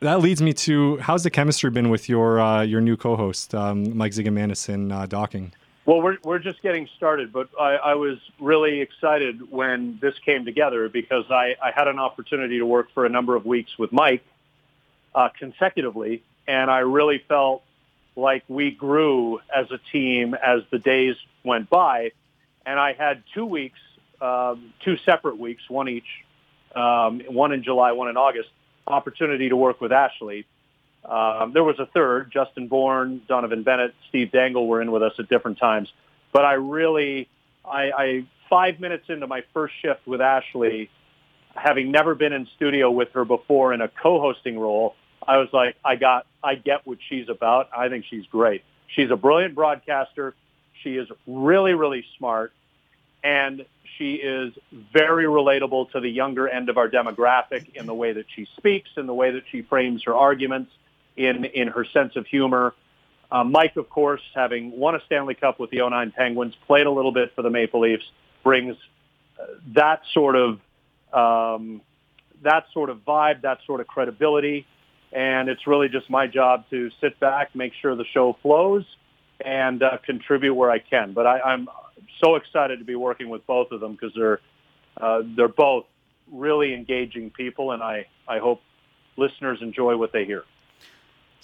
[0.00, 3.96] That leads me to how's the chemistry been with your uh, your new co-host, um,
[3.96, 5.52] Mike Zigomanis in uh, Docking?
[5.86, 10.46] Well, we're we're just getting started, but I, I was really excited when this came
[10.46, 13.92] together because I, I had an opportunity to work for a number of weeks with
[13.92, 14.24] Mike
[15.14, 17.62] uh, consecutively, and I really felt
[18.16, 22.12] like we grew as a team as the days went by,
[22.64, 23.78] and I had two weeks,
[24.22, 26.24] um, two separate weeks, one each,
[26.74, 28.48] um, one in July, one in August,
[28.86, 30.46] opportunity to work with Ashley.
[31.04, 35.12] Um, there was a third, Justin Bourne, Donovan Bennett, Steve Dangle were in with us
[35.18, 35.92] at different times.
[36.32, 37.28] But I really,
[37.64, 40.90] I, I five minutes into my first shift with Ashley,
[41.54, 45.76] having never been in studio with her before in a co-hosting role, I was like,
[45.84, 47.68] I got, I get what she's about.
[47.76, 48.62] I think she's great.
[48.88, 50.34] She's a brilliant broadcaster.
[50.82, 52.52] She is really, really smart.
[53.24, 53.64] and
[53.96, 54.52] she is
[54.92, 58.90] very relatable to the younger end of our demographic in the way that she speaks,
[58.96, 60.70] in the way that she frames her arguments,
[61.16, 62.74] in in her sense of humor.
[63.30, 66.90] Uh, Mike, of course, having won a Stanley Cup with the 09 Penguins, played a
[66.90, 68.04] little bit for the Maple Leafs,
[68.42, 68.76] brings
[69.40, 70.60] uh, that sort of
[71.12, 71.80] um,
[72.42, 74.66] that sort of vibe, that sort of credibility,
[75.12, 78.84] and it's really just my job to sit back, make sure the show flows,
[79.44, 81.12] and uh, contribute where I can.
[81.12, 81.68] But I, I'm
[82.22, 84.40] so excited to be working with both of them because they're
[85.00, 85.86] uh, they're both
[86.30, 88.60] really engaging people, and I I hope
[89.16, 90.44] listeners enjoy what they hear.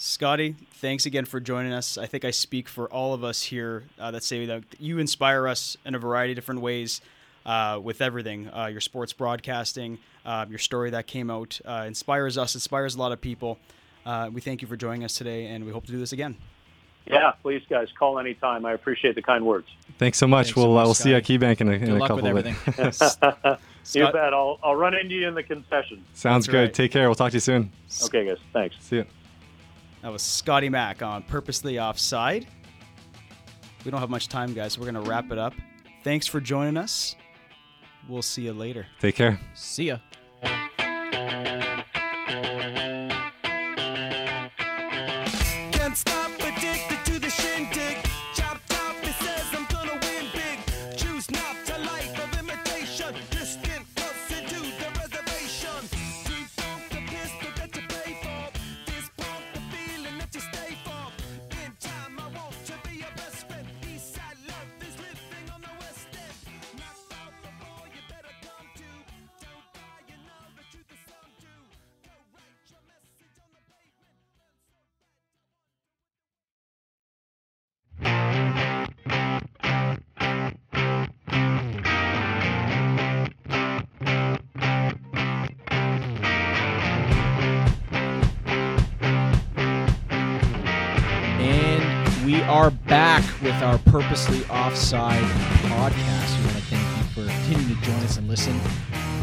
[0.02, 1.98] Scotty, thanks again for joining us.
[1.98, 5.46] I think I speak for all of us here uh, that say that you inspire
[5.46, 7.02] us in a variety of different ways
[7.44, 8.48] uh, with everything.
[8.48, 12.98] Uh, your sports broadcasting, uh, your story that came out uh, inspires us, inspires a
[12.98, 13.58] lot of people.
[14.06, 16.34] Uh, we thank you for joining us today, and we hope to do this again.
[17.06, 18.64] Yeah, please, guys, call anytime.
[18.64, 19.68] I appreciate the kind words.
[19.98, 20.46] Thanks so much.
[20.46, 21.38] Thanks we'll much, we'll see you at Scotty.
[21.38, 22.56] KeyBank in a, in Good a couple with of everything.
[22.86, 24.32] you Scott- bet.
[24.32, 26.02] I'll I'll run into you in the concession.
[26.14, 26.58] Sounds That's good.
[26.58, 26.72] right.
[26.72, 27.06] Take care.
[27.06, 27.70] We'll talk to you soon.
[28.04, 28.38] Okay, guys.
[28.54, 28.76] Thanks.
[28.80, 29.06] See you.
[30.02, 32.46] That was Scotty Mack on Purposely Offside.
[33.84, 35.54] We don't have much time, guys, so we're going to wrap it up.
[36.04, 37.16] Thanks for joining us.
[38.08, 38.86] We'll see you later.
[38.98, 39.38] Take care.
[39.54, 39.98] See ya.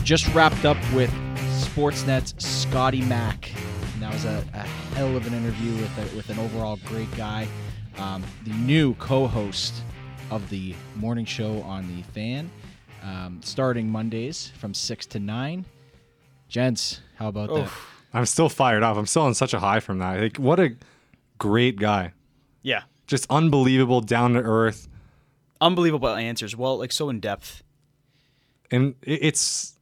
[0.07, 1.11] Just wrapped up with
[1.59, 3.51] Sportsnet's Scotty Mack.
[3.93, 4.59] And that was a, a
[4.95, 7.45] hell of an interview with, a, with an overall great guy.
[7.97, 9.73] Um, the new co host
[10.31, 12.49] of the morning show on The Fan,
[13.03, 15.65] um, starting Mondays from 6 to 9.
[16.47, 17.69] Gents, how about that?
[18.13, 18.95] I'm still fired up.
[18.95, 20.21] I'm still on such a high from that.
[20.21, 20.77] Like, what a
[21.37, 22.13] great guy.
[22.61, 22.83] Yeah.
[23.07, 24.87] Just unbelievable, down to earth.
[25.59, 26.55] Unbelievable answers.
[26.55, 27.61] Well, like so in depth.
[28.71, 29.76] And it's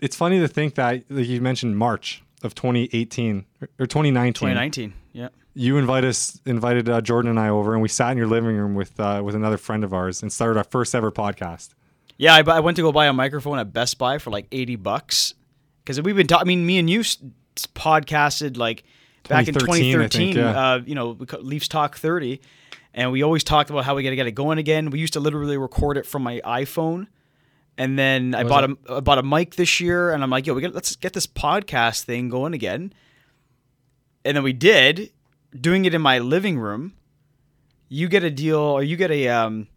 [0.00, 4.32] it's funny to think that like you mentioned March of 2018 or- or 2019.
[4.34, 4.92] 2019.
[5.12, 5.28] Yeah.
[5.54, 8.56] You invite us, invited uh, Jordan and I over, and we sat in your living
[8.56, 11.70] room with uh, with another friend of ours and started our first ever podcast.
[12.16, 14.76] Yeah, I, I went to go buy a microphone at Best Buy for like 80
[14.76, 15.34] bucks.
[15.82, 18.84] Because we've been talking, I mean, me and you podcasted like
[19.28, 20.72] back in 2013, I 2013, think, yeah.
[20.72, 22.40] uh, you know, Leafs Talk 30.
[22.92, 24.90] And we always talked about how we got to get it going again.
[24.90, 27.06] We used to literally record it from my iPhone.
[27.78, 30.54] And then I bought a, I bought a mic this year, and I'm like, yo,
[30.54, 32.92] we got let's get this podcast thing going again.
[34.24, 35.12] And then we did,
[35.58, 36.94] doing it in my living room.
[37.88, 39.68] You get a deal, or you get a um,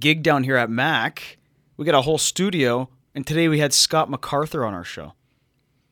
[0.00, 1.38] gig down here at Mac.
[1.76, 5.14] We got a whole studio, and today we had Scott MacArthur on our show.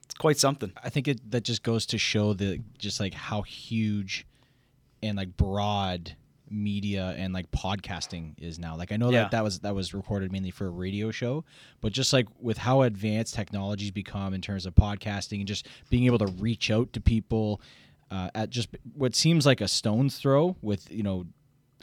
[0.04, 0.72] It's quite something.
[0.82, 4.26] I think it that just goes to show the just like how huge
[5.04, 6.16] and like broad
[6.50, 8.76] media and like podcasting is now.
[8.76, 9.22] Like I know Yeah.
[9.22, 11.44] that that was that was recorded mainly for a radio show,
[11.80, 16.04] but just like with how advanced technologies become in terms of podcasting and just being
[16.06, 17.60] able to reach out to people
[18.10, 21.26] uh, at just what seems like a stone's throw with you know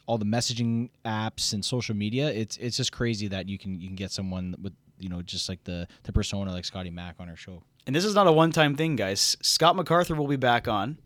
[0.07, 2.29] all the messaging apps and social media.
[2.31, 5.49] It's it's just crazy that you can you can get someone with you know just
[5.49, 7.63] like the the persona like Scotty Mack on our show.
[7.87, 9.37] And this is not a one time thing, guys.
[9.41, 10.97] Scott MacArthur will be back on.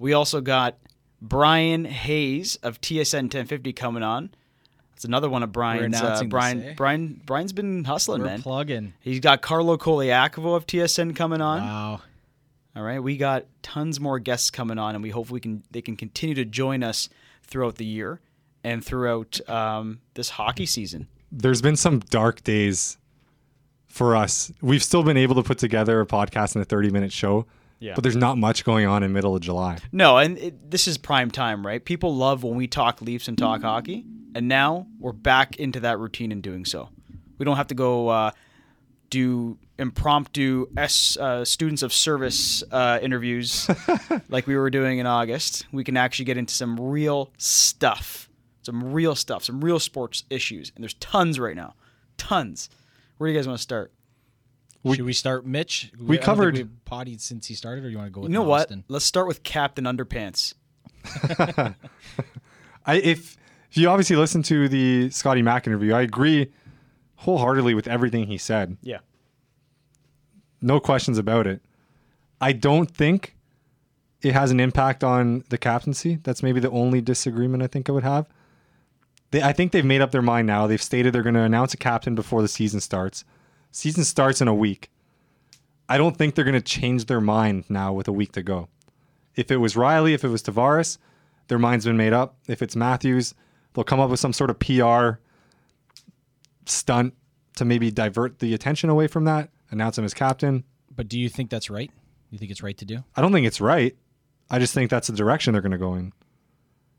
[0.00, 0.76] We also got
[1.28, 4.30] Brian Hayes of TSN 1050 coming on.
[4.92, 5.96] That's another one of Brian's.
[6.00, 6.74] Uh, announcing this, Brian, eh?
[6.76, 8.42] Brian, Brian's been hustling, We're man.
[8.42, 8.94] plugging.
[9.00, 11.62] He's got Carlo Colaiacovo of TSN coming on.
[11.62, 12.00] Wow.
[12.76, 15.80] All right, we got tons more guests coming on, and we hope we can they
[15.80, 17.08] can continue to join us
[17.44, 18.20] throughout the year
[18.64, 21.06] and throughout um, this hockey season.
[21.30, 22.98] There's been some dark days
[23.86, 24.52] for us.
[24.60, 27.46] We've still been able to put together a podcast and a 30 minute show,
[27.84, 27.94] Yeah.
[27.94, 29.76] but there's not much going on in middle of July.
[29.92, 31.84] No, and it, this is prime time, right?
[31.84, 35.98] People love when we talk Leafs and talk hockey, and now we're back into that
[35.98, 36.88] routine in doing so.
[37.36, 38.30] We don't have to go uh,
[39.10, 43.68] do impromptu S uh, students of service uh, interviews
[44.28, 45.66] like we were doing in August.
[45.72, 48.30] We can actually get into some real stuff,
[48.62, 51.74] some real stuff, some real sports issues, and there's tons right now.
[52.16, 52.70] tons.
[53.18, 53.92] Where do you guys want to start?
[54.84, 55.90] We- Should we start Mitch?
[55.98, 58.20] we I don't think covered- we've pottied since he started, or you want to go
[58.20, 58.70] with You know what?
[58.88, 60.54] Let's start with Captain Underpants.
[62.86, 63.36] I if
[63.70, 66.52] if you obviously listen to the Scotty Mack interview, I agree
[67.16, 68.76] wholeheartedly with everything he said.
[68.82, 68.98] Yeah.
[70.60, 71.60] No questions about it.
[72.40, 73.34] I don't think
[74.22, 76.18] it has an impact on the captaincy.
[76.22, 78.28] That's maybe the only disagreement I think I would have.
[79.30, 80.66] They, I think they've made up their mind now.
[80.66, 83.24] They've stated they're going to announce a captain before the season starts.
[83.74, 84.88] Season starts in a week.
[85.88, 88.68] I don't think they're going to change their mind now with a week to go.
[89.34, 90.98] If it was Rielly, if it was Tavares,
[91.48, 92.36] their mind's been made up.
[92.46, 93.34] If it's Matthews,
[93.72, 95.18] they'll come up with some sort of PR
[96.66, 97.14] stunt
[97.56, 100.62] to maybe divert the attention away from that, announce him as captain.
[100.94, 101.90] But do you think that's right?
[102.30, 103.02] You think it's right to do?
[103.16, 103.96] I don't think it's right.
[104.50, 106.12] I just think that's the direction they're going to go in.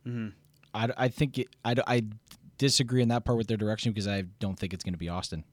[0.06, 0.28] Mm-hmm.
[0.74, 2.04] I, I think it, I, I
[2.58, 5.08] disagree in that part with their direction because I don't think it's going to be
[5.08, 5.46] Auston.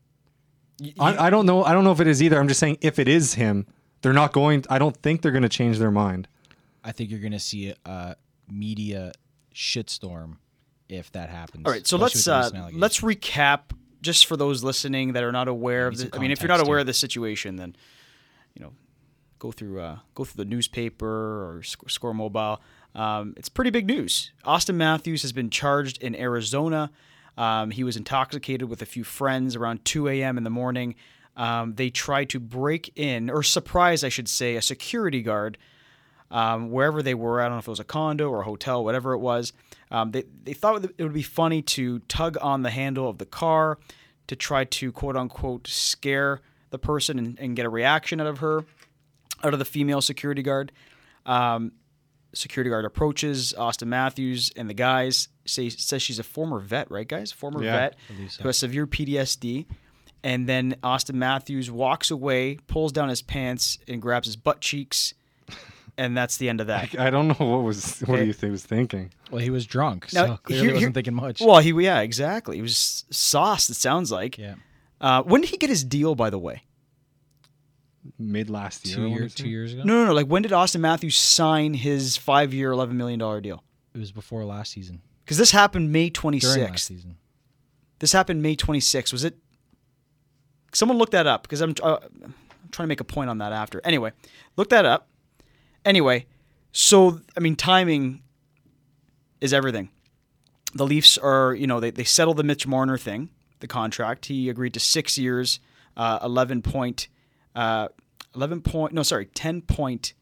[0.83, 1.63] Y- I, I don't know.
[1.65, 2.39] I don't know if it is either.
[2.39, 3.67] I'm just saying if it is him,
[4.03, 4.65] they're not going.
[4.69, 6.29] I don't think they're going to change their mind.
[6.85, 8.17] I think you're going to see a
[8.51, 9.13] media
[9.55, 10.37] shitstorm
[10.89, 11.65] if that happens.
[11.67, 13.61] All right, so let's uh, let's recap
[14.01, 16.17] just for those listening that are not aware of Maybe the.
[16.17, 16.81] I mean, if you're not aware here.
[16.81, 17.77] of the situation, then
[18.55, 18.73] you know,
[19.39, 22.61] go through uh, go through the newspaper or Sc- Score Mobile.
[22.95, 24.33] Um, it's pretty big news.
[24.45, 26.91] Auston Matthews has been charged in Arizona.
[27.37, 30.37] Um, he was intoxicated with a few friends around 2 a.m.
[30.37, 30.95] in the morning.
[31.37, 35.57] Um, they tried to break in, or surprise, I should say, a security guard
[36.31, 37.41] um, wherever they were.
[37.41, 39.53] I don't know if it was a condo or a hotel, whatever it was.
[39.91, 43.27] Um, they, they thought it would be funny to tug on the handle of the
[43.27, 43.79] car
[44.27, 48.39] to try to quote unquote scare the person and, and get a reaction out of
[48.39, 48.65] her,
[49.45, 50.73] out of the female security guard.
[51.27, 51.73] Um,
[52.35, 57.07] security guard approaches Auston Matthews and the guys say says she's a former vet, right,
[57.09, 57.33] guys?
[57.33, 58.43] Former Yeah, vet believe so.
[58.43, 59.67] who has severe PTSD.
[60.25, 65.15] And then Auston Matthews walks away, pulls down his pants, and grabs his butt cheeks,
[65.99, 66.95] and that's the end of that.
[66.99, 68.21] I don't know what was what Okay.
[68.23, 69.11] do you think was thinking.
[69.33, 71.41] well, he was drunk, Now, so clearly here- wasn't thinking much.
[71.41, 72.55] Well, he yeah, exactly.
[72.57, 73.69] He was sauced.
[73.71, 74.39] It sounds like.
[74.39, 74.55] yeah,
[75.01, 76.63] Uh, when did he get his deal, by the way?
[78.19, 78.97] Mid last year.
[78.97, 79.83] two I wanna years, two years ago.
[79.85, 80.13] No, no, no.
[80.13, 83.63] Like when did Auston Matthews sign his five-year, eleven million dollar deal?
[83.95, 85.03] it was before last season.
[85.25, 86.85] Because this happened May During last twenty-sixth.
[86.87, 87.17] season.
[88.01, 89.13] This happened May twenty-sixth.
[89.13, 89.37] Was it?
[90.73, 92.35] Someone look that up because I'm, uh, I'm
[92.73, 93.81] trying to make a point on that after.
[93.85, 94.13] Anyway,
[94.57, 95.09] look that up.
[95.85, 96.27] Anyway,
[96.73, 98.23] so I mean, timing
[99.41, 99.91] is everything.
[100.75, 103.29] The Leafs are, you know, they, they settled the Mitch Marner thing,
[103.61, 104.27] the contract.
[104.27, 105.61] He agreed to six years,
[105.97, 107.09] uh, eleven point,
[107.55, 107.89] uh,
[108.35, 110.15] eleven point, no, sorry, ten point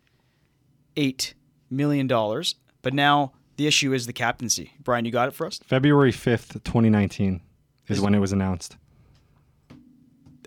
[0.97, 1.35] eight
[1.71, 2.57] million dollars.
[2.83, 4.73] But now the issue is the captaincy.
[4.83, 7.41] Brian, you got it for us February fifth, 2019,
[7.89, 8.77] is when it was announced.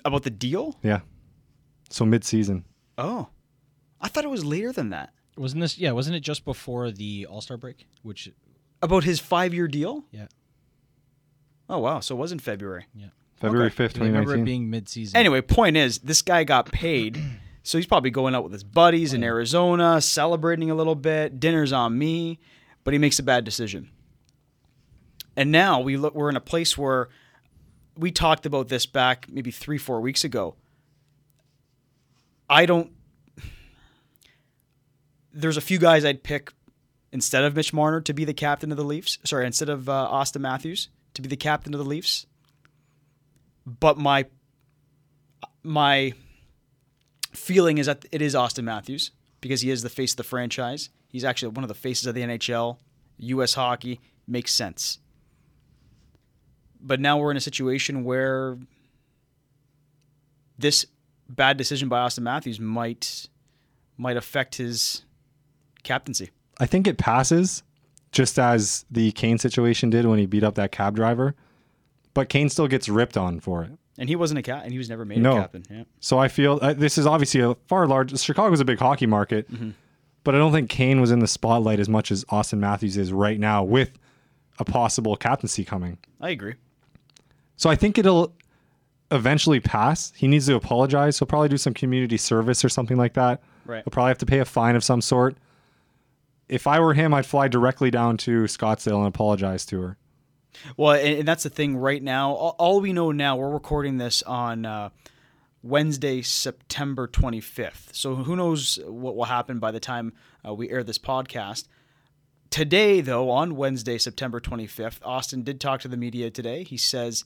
[0.06, 0.78] about the deal.
[0.84, 1.02] Yeah.
[1.90, 2.66] So mid season.
[2.98, 3.30] Oh,
[4.02, 5.14] I thought it was later than that.
[5.38, 5.78] Wasn't this?
[5.78, 7.88] Yeah, wasn't it just before the All Star break?
[8.02, 8.30] Which,
[8.82, 10.06] About his five-year deal.
[10.12, 10.28] yeah,
[11.70, 12.86] Oh wow, so it was in February.
[12.94, 13.08] yeah.
[13.44, 13.76] February Okay.
[13.76, 14.46] fifth, I remember it 2019.
[14.46, 15.18] being mid season.
[15.18, 17.22] Anyway, point is, this guy got paid,
[17.64, 21.40] so he's probably going out with his buddies in Arizona, celebrating a little bit.
[21.40, 22.40] Dinner's on me,
[22.84, 23.90] but he makes a bad decision.
[25.36, 27.10] And now we look, we're in a place where
[27.98, 30.56] we talked about this back maybe three, four weeks ago.
[32.50, 32.92] I don't.
[35.34, 36.52] There's a few guys I'd pick
[37.12, 39.18] instead of Mitch Marner to be the captain of the Leafs.
[39.24, 42.26] Sorry, instead of uh, Auston Matthews to be the captain of the Leafs.
[43.66, 44.26] But my
[45.64, 46.14] my
[47.32, 49.12] feeling is that it is Auston Matthews
[49.42, 50.90] because he is the face of the franchise.
[51.08, 52.78] He's actually one of the faces of the NHL,
[53.18, 53.54] U.S.
[53.54, 54.00] hockey.
[54.28, 55.00] Makes sense.
[56.82, 58.58] But now we're in a situation where
[60.58, 60.86] this
[61.30, 63.28] bad decision by Auston Matthews might
[63.98, 65.04] might affect his
[65.84, 66.32] captaincy.
[66.60, 67.64] I think it passes,
[68.12, 71.36] just as the Kane situation did when he beat up that cab driver.
[72.14, 73.72] But Kane still gets ripped on for it.
[73.98, 75.38] And he wasn't a cap, and he was never made No.
[75.38, 75.64] a captain.
[75.70, 75.84] Yeah.
[76.00, 78.18] So I feel uh, this is obviously a far large.
[78.20, 79.48] Chicago's a big hockey market,
[80.24, 83.12] but I don't think Kane was in the spotlight as much as Auston Matthews is
[83.14, 83.92] right now with
[84.60, 85.98] a possible captaincy coming.
[86.22, 86.56] I agree.
[87.56, 88.34] So I think it'll
[89.12, 90.12] eventually pass.
[90.16, 91.20] He needs to apologize.
[91.20, 93.42] He'll probably do some community service or something like that.
[93.66, 93.84] Right.
[93.86, 95.38] He'll probably have to pay a fine of some sort.
[96.50, 99.98] If I were him, I'd fly directly down to Scottsdale and apologize to her.
[100.78, 102.32] Well, and, and that's the thing right now.
[102.32, 104.90] All, all we know now, we're recording this on uh,
[105.62, 107.96] Wednesday, September 25th.
[107.96, 110.14] So who knows what will happen by the time
[110.46, 111.68] uh, we air this podcast.
[112.50, 116.64] Today, though, on Wednesday, September 25th, Auston did talk to the media today.
[116.64, 117.24] He says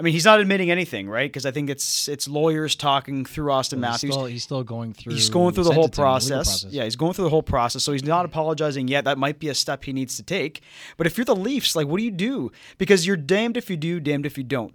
[0.00, 1.30] I mean, he's not admitting anything, right?
[1.30, 4.14] Because I think it's it's lawyers talking through Auston He's Matthews.
[4.14, 5.12] still, he's still going through.
[5.12, 6.64] He's going through the whole legal process.
[6.70, 7.84] Yeah, he's going through the whole process.
[7.84, 9.04] So he's not apologizing yet.
[9.04, 10.62] That might be a step he needs to take.
[10.96, 12.50] But if you're the Leafs, like, what do you do?
[12.78, 14.74] Because you're damned if you do, damned if you don't.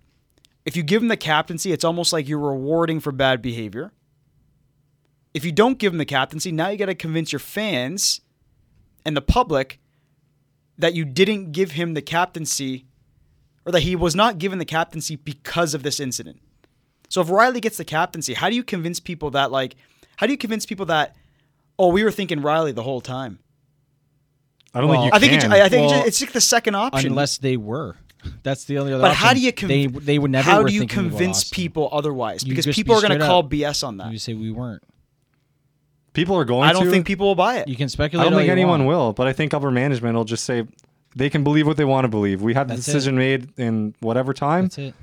[0.64, 3.94] If you give him the captaincy, it's almost like you're rewarding for bad behavior.
[5.34, 8.22] If you don't give him the captaincy, now you got to convince your fans
[9.04, 9.80] and the public
[10.78, 12.86] that you didn't give him the captaincy
[13.66, 16.40] or that he was not given the captaincy because of this incident.
[17.10, 19.76] So if Rielly gets the captaincy, how do you convince people that like
[20.18, 21.16] how do you convince people that
[21.80, 23.40] oh we were thinking Rielly the whole time?
[24.74, 25.52] I don't Well, think you I think can.
[25.52, 27.12] it's, I think it's, Well, just, it's like the second option.
[27.12, 27.96] Unless they were.
[28.44, 29.26] That's the only other but option.
[29.28, 32.44] how do you conv- they, they would never how were do you convince people otherwise?
[32.44, 33.44] You Because people be are going to call.
[33.44, 34.12] BS on that.
[34.12, 34.82] You say we weren't.
[36.14, 36.92] People are going I don't to.
[36.92, 37.68] think people will buy it.
[37.68, 38.22] You can speculate.
[38.22, 38.88] I don't all think you anyone want.
[38.88, 40.66] will, but I think upper management will just say
[41.16, 42.42] they can believe what they want to believe.
[42.42, 42.92] We had the That's it.
[42.92, 44.94] decision made in whatever time, That's it.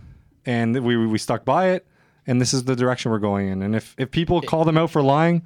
[0.47, 1.87] and we we stuck by it,
[2.27, 3.63] and this is the direction we're going in.
[3.63, 5.43] And if if people call them out for lying,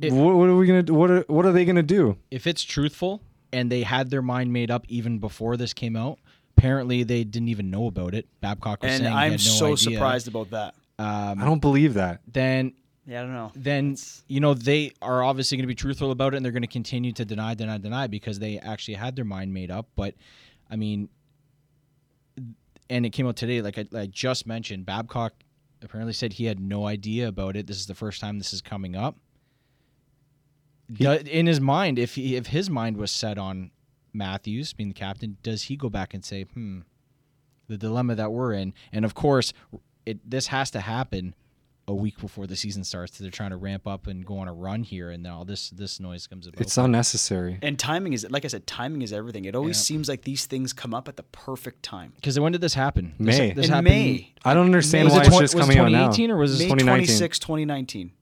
[0.00, 0.94] It- what, what are we gonna do?
[0.94, 2.16] What are what are they gonna do?
[2.30, 3.20] If it's truthful
[3.52, 6.18] and they had their mind made up even before this came out,
[6.56, 8.26] apparently they didn't even know about it.
[8.40, 9.76] Babcock was and saying he I'm had no so idea.
[9.76, 10.74] surprised about that.
[10.98, 12.20] Um, I don't believe that.
[12.32, 12.72] then
[13.06, 13.50] Yeah, I don't know.
[13.56, 13.96] then
[14.28, 16.68] you know they are obviously going to be truthful about it and they're going to
[16.68, 19.88] continue to deny deny deny because they actually had their mind made up.
[19.96, 20.14] But
[20.70, 21.08] i mean
[22.88, 25.32] and it came out today like I, I just mentioned babcock
[25.82, 27.66] apparently said he had no idea about it.
[27.66, 29.16] This is the first time this is coming up.
[30.92, 33.70] Do- in his mind if he, if his mind was set on
[34.14, 36.80] matthews being the captain does he go back and say hmm
[37.68, 38.74] the dilemma that we're in?
[38.92, 39.52] And of course
[40.04, 41.34] it this has to happen
[41.88, 43.18] a week before the season starts.
[43.18, 45.98] They're trying to ramp up and go on a run here, and now this this
[45.98, 46.60] noise comes about.
[46.60, 47.58] It's unnecessary.
[47.62, 49.44] And timing is like I said, timing is everything.
[49.46, 49.82] It always Yeah.
[49.82, 52.12] seems like these things come up at the perfect time.
[52.16, 53.14] because when did this happen?
[53.18, 53.52] May.
[53.52, 54.32] This, In happened, May.
[54.44, 55.98] I don't understand Was why it, it's twen- just was it coming out now.
[56.12, 56.66] 2018 or was it this?
[56.68, 57.06] 2019.
[57.06, 58.12] 26, 2019.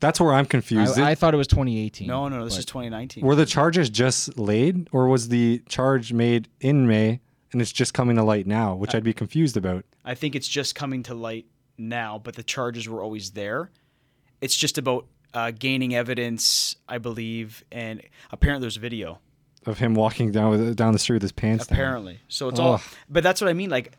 [0.00, 0.98] That's where I'm confused.
[0.98, 2.08] I, I thought it was 2018.
[2.08, 3.24] No, no, this is 2019.
[3.24, 7.20] Were the charges just laid, or was the charge made in May
[7.52, 9.84] and it's just coming to light now, which I'd be confused about?
[10.04, 11.46] I think it's just coming to light
[11.78, 13.70] now, but the charges were always there.
[14.40, 19.18] It's just about uh, gaining evidence, I believe, and apparently there's video.
[19.64, 21.78] Of him walking down with, down the street with his pants down.
[21.78, 22.80] Apparently, so it's all.
[23.08, 23.70] But that's what I mean.
[23.70, 23.92] Like,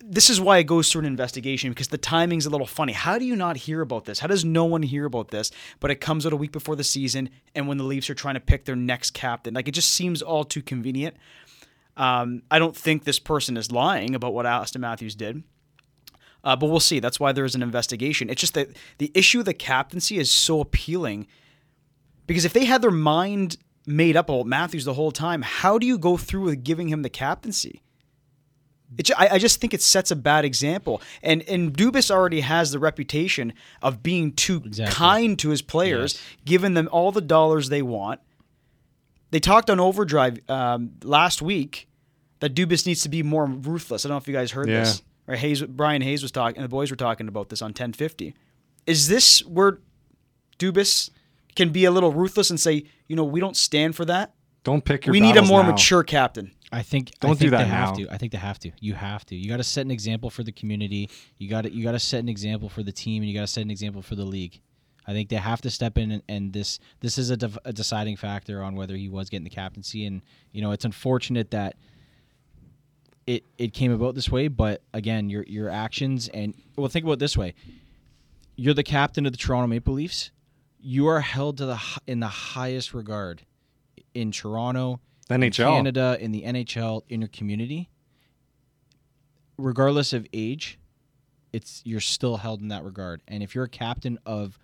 [0.00, 2.92] this is why it goes through an investigation because the timing's a little funny.
[2.92, 4.20] How do you not hear about this?
[4.20, 5.50] How does no one hear about this?
[5.80, 8.34] But it comes out a week before the season, and when the Leafs are trying
[8.34, 11.16] to pick their next captain, like it just seems all too convenient.
[11.96, 15.42] Um, I don't think this person is lying about what Auston Matthews did.
[16.48, 16.98] Uh, but we'll see.
[16.98, 18.30] That's why there is an investigation.
[18.30, 21.26] It's just that the issue of the captaincy is so appealing
[22.26, 25.86] because if they had their mind made up about Matthews the whole time, how do
[25.86, 27.82] you go through with giving him the captaincy?
[28.96, 31.02] It, I, I just think it sets a bad example.
[31.22, 34.94] And and Dubas already has the reputation of being too Exactly.
[34.94, 36.22] kind to his players, Yes.
[36.46, 38.20] giving them all the dollars they want.
[39.30, 41.88] They talked on Overdrive um, last week
[42.40, 44.06] that Dubas needs to be more ruthless.
[44.06, 44.80] I don't know if you guys heard Yeah.
[44.84, 45.02] this.
[45.28, 48.34] Or Hayes, Brian Hayes was talking, and the boys were talking about this on 1050.
[48.86, 49.78] Is this where
[50.58, 51.10] Dubas
[51.54, 54.34] can be a little ruthless and say, you know, we don't stand for that?
[54.64, 55.70] Don't pick your we need a more now.
[55.70, 56.52] mature captain.
[56.72, 58.04] I think Don't do think that they have now.
[58.06, 58.12] to.
[58.12, 58.72] I think they have to.
[58.80, 59.36] You have to.
[59.36, 61.08] You got to set an example for the community.
[61.38, 63.42] You got to you got to set an example for the team, and you got
[63.42, 64.60] to set an example for the league.
[65.06, 67.72] I think they have to step in, and, and this this is a, def- a
[67.72, 70.04] deciding factor on whether he was getting the captaincy.
[70.04, 70.20] And
[70.52, 71.76] you know, it's unfortunate that
[73.28, 74.48] it it came about this way.
[74.48, 77.54] But again, your your actions and well, think about it this way:
[78.56, 80.30] you're the captain of the Toronto Maple Leafs.
[80.80, 83.42] You are held to the in the highest regard
[84.14, 85.76] in Toronto, in NHL.
[85.76, 87.90] Canada, in the NHL, in your community.
[89.58, 90.78] Regardless of age,
[91.52, 93.20] it's you're still held in that regard.
[93.28, 94.58] And if you're a captain of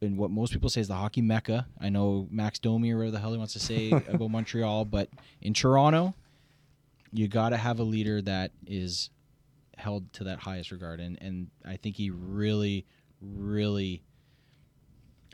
[0.00, 3.10] in what most people say is the hockey mecca, I know Max Domi or whatever
[3.10, 5.08] the hell he wants to say about Montreal, but
[5.42, 6.14] in Toronto,
[7.12, 9.10] you got to have a leader that is
[9.76, 11.00] held to that highest regard.
[11.00, 12.86] And and I think he really,
[13.20, 14.02] really.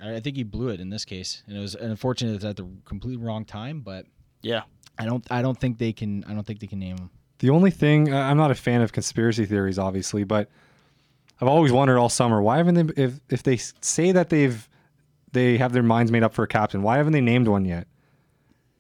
[0.03, 2.57] I I think he blew it in this case, and it was unfortunate it's at
[2.57, 3.81] the complete wrong time.
[3.81, 4.07] But
[4.43, 4.63] Yeah.
[4.99, 7.11] I don't, I don't think they can, I don't think they can name him.
[7.41, 10.49] The only thing I- I'm not a fan of conspiracy theories, obviously, but
[11.39, 13.03] I've always wondered all summer why haven't they?
[13.03, 14.67] If if they say that they've
[15.33, 17.87] they have their minds made up for a captain, why haven't they named one yet?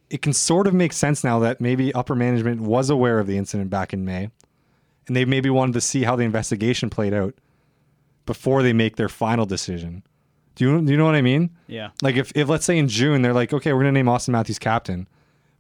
[0.09, 3.37] It can sort of make sense now that maybe upper management was aware of the
[3.37, 4.31] incident back in May,
[5.07, 7.35] and they maybe wanted to see how the investigation played out
[8.25, 10.03] before they make their final decision.
[10.55, 11.51] Do you do you know what I mean?
[11.67, 11.91] Yeah.
[12.03, 14.59] Like if, if let's say in June they're like, okay, we're gonna name Auston Matthews
[14.59, 15.07] captain,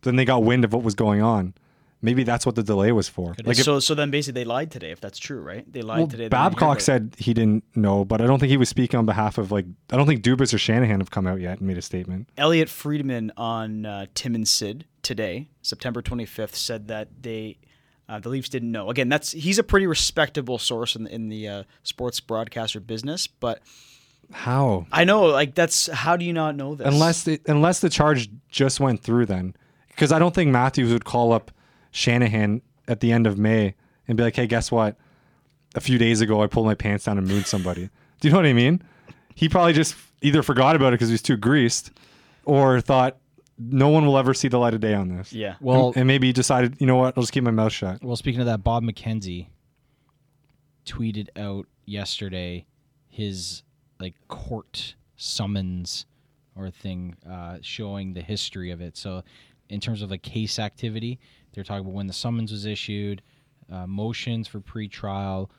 [0.00, 1.54] but then they got wind of what was going on.
[2.06, 3.34] Maybe that's what the delay was for.
[3.42, 4.92] Like if, so so then basically they lied today.
[4.92, 5.70] If that's true, right?
[5.72, 6.28] They lied well, today.
[6.28, 8.96] they didn't hear Babcock said he didn't know, but I don't think he was speaking
[8.96, 11.66] on behalf of like I don't think Dubas or Shanahan have come out yet and
[11.66, 12.28] made a statement.
[12.38, 17.58] Elliotte Friedman on uh, Tim and Sid today, September 25th, said that they
[18.08, 18.88] uh, the Leafs didn't know.
[18.88, 23.62] Again, that's he's a pretty respectable source in, in the uh, sports broadcaster business, but
[24.30, 24.86] How?
[24.92, 26.86] I know like that's how do you not know this?
[26.86, 29.56] Unless it, unless the charge just went through then,
[29.88, 31.50] because I don't think Matthews would call up
[31.96, 33.74] Shanahan at the end of May
[34.06, 34.96] and be like, "Hey, guess what?
[35.74, 37.88] A few days ago, I pulled my pants down and mooned somebody."
[38.20, 38.82] Do you know what I mean?
[39.34, 41.90] He probably just either forgot about it because he was too greased,
[42.44, 43.16] or thought
[43.58, 45.32] no one will ever see the light of day on this.
[45.32, 45.54] yeah.
[45.60, 47.16] Well, and, and maybe he decided, you know what?
[47.16, 48.02] I'll just keep my mouth shut.
[48.04, 49.46] Well, speaking of that, Bob McKenzie
[50.84, 52.66] tweeted out yesterday
[53.08, 53.62] his
[53.98, 56.04] like court summons
[56.54, 58.96] or thing uh, showing the history of it.
[58.96, 59.22] So,
[59.68, 61.18] in terms of like case activity,
[61.56, 63.22] they're talking about when the summons was issued,
[63.72, 65.50] uh, motions for pretrial.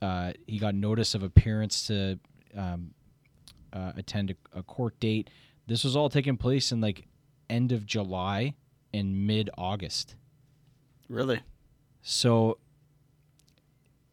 [0.00, 2.18] Uh, he got notice of appearance to
[2.56, 2.92] um,
[3.72, 5.28] uh, attend a, a court date.
[5.66, 7.06] This was all taking place in like
[7.50, 8.54] end of July
[8.94, 10.14] and mid August.
[11.08, 11.40] Really?
[12.02, 12.58] So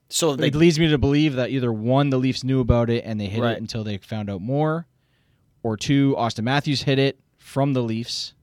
[0.09, 3.03] So they it leads me to believe that either one, the Leafs knew about it
[3.05, 3.57] and they hid Right.
[3.57, 4.88] it until they found out more,
[5.63, 8.33] or two, Auston Matthews hid it from the Leafs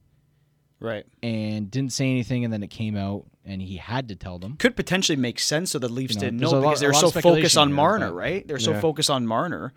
[0.82, 4.38] right and didn't say anything, and then it came out and he had to tell
[4.38, 4.56] them.
[4.58, 6.92] could potentially make sense so the Leafs You know, didn't know a lot- because they're
[6.94, 8.46] so focused on here, Marner, but- right?
[8.48, 8.80] They're so Yeah.
[8.80, 9.72] focused on Marner,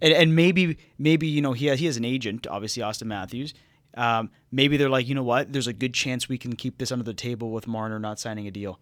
[0.00, 3.52] and, and maybe maybe you know he has, he has an agent, obviously Auston Matthews.
[3.96, 5.52] Um, maybe they're like, you know what?
[5.52, 8.46] There's a good chance we can keep this under the table with Marner not signing
[8.46, 8.78] a deal,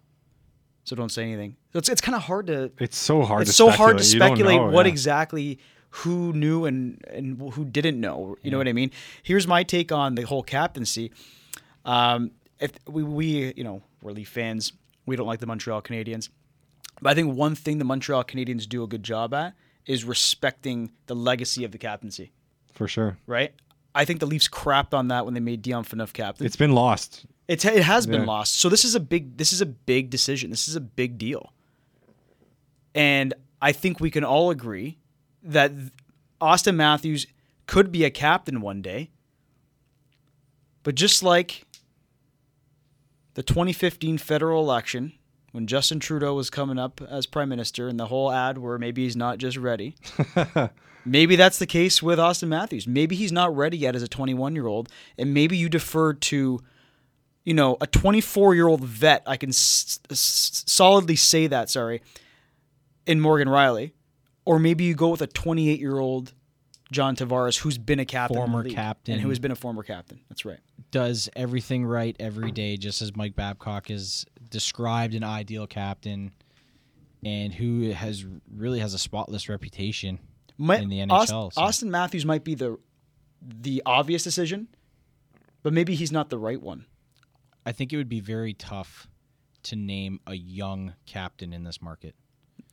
[0.83, 1.55] so don't say anything.
[1.73, 3.41] So it's it's kind of hard to It's so hard.
[3.41, 4.37] it's to so hard to speculate.
[4.37, 4.91] Speculate know, what yeah.
[4.91, 5.59] exactly
[5.89, 8.37] who knew and and who didn't know.
[8.41, 8.91] You know what I mean?
[9.23, 11.11] Here's my take on the whole captaincy.
[11.85, 14.73] Um, if we, we you know we're Leaf fans,
[15.05, 16.29] we don't like the Montreal Canadiens,
[17.01, 19.53] but I think one thing the Montreal Canadiens do a good job at
[19.85, 22.31] is respecting the legacy of the captaincy.
[22.73, 23.17] for sure.
[23.25, 23.53] Right?
[23.95, 26.45] I think the Leafs crapped on that when they made Dion Phaneuf captain.
[26.45, 27.25] It's been lost.
[27.47, 28.59] It's it has been lost.
[28.59, 30.51] So this is a big this is a big decision.
[30.51, 31.51] This is a big deal.
[32.93, 34.98] And I think we can all agree
[35.43, 35.71] that
[36.41, 37.27] Auston Matthews
[37.67, 39.09] could be a captain one day.
[40.83, 41.65] But just like
[43.35, 45.13] the 2015 federal election
[45.51, 49.03] when Justin Trudeau was coming up as prime minister and the whole ad where maybe
[49.03, 49.95] he's not just ready.
[51.05, 52.85] Maybe that's the case with Auston Matthews.
[52.85, 56.59] Maybe he's not ready yet as a 21 year old, and maybe you defer to,
[57.45, 59.23] you know, a 24 year old vet.
[59.25, 61.69] I can s- s- solidly say that.
[61.69, 62.01] Sorry,
[63.07, 63.93] in Morgan Rielly,
[64.49, 66.33] or maybe you go with a 28 year old
[66.91, 69.13] John Tavares who's been a captain, Former captain.
[69.13, 70.21] and who has been a former captain.
[70.27, 70.59] That's right.
[70.89, 76.31] Does everything right every day, just as Mike Babcock is described an ideal captain,
[77.23, 80.17] and who has really has a spotless reputation.
[80.57, 82.79] Mi- In the NHL, so- Auston Matthews might be the
[83.41, 84.67] the obvious decision,
[85.61, 86.85] but maybe he's not the right one.
[87.67, 89.07] I think it would be very tough
[89.63, 92.15] to name a young captain in this market.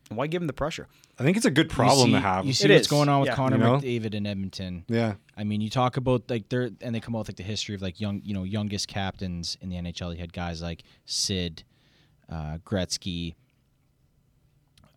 [0.08, 0.86] Why give him the pressure?
[1.18, 2.46] I think it's a good problem see- to have.
[2.46, 3.34] You see It what's is, going on with yeah.
[3.34, 3.78] Connor You know?
[3.78, 4.84] McDavid in Edmonton.
[4.88, 5.14] yeah.
[5.36, 7.74] I mean, you talk about like they're and they come out with like the history
[7.74, 10.12] of like young, you know, youngest captains in the NHL.
[10.14, 11.64] You had guys like Sid,
[12.30, 13.34] uh, Gretzky,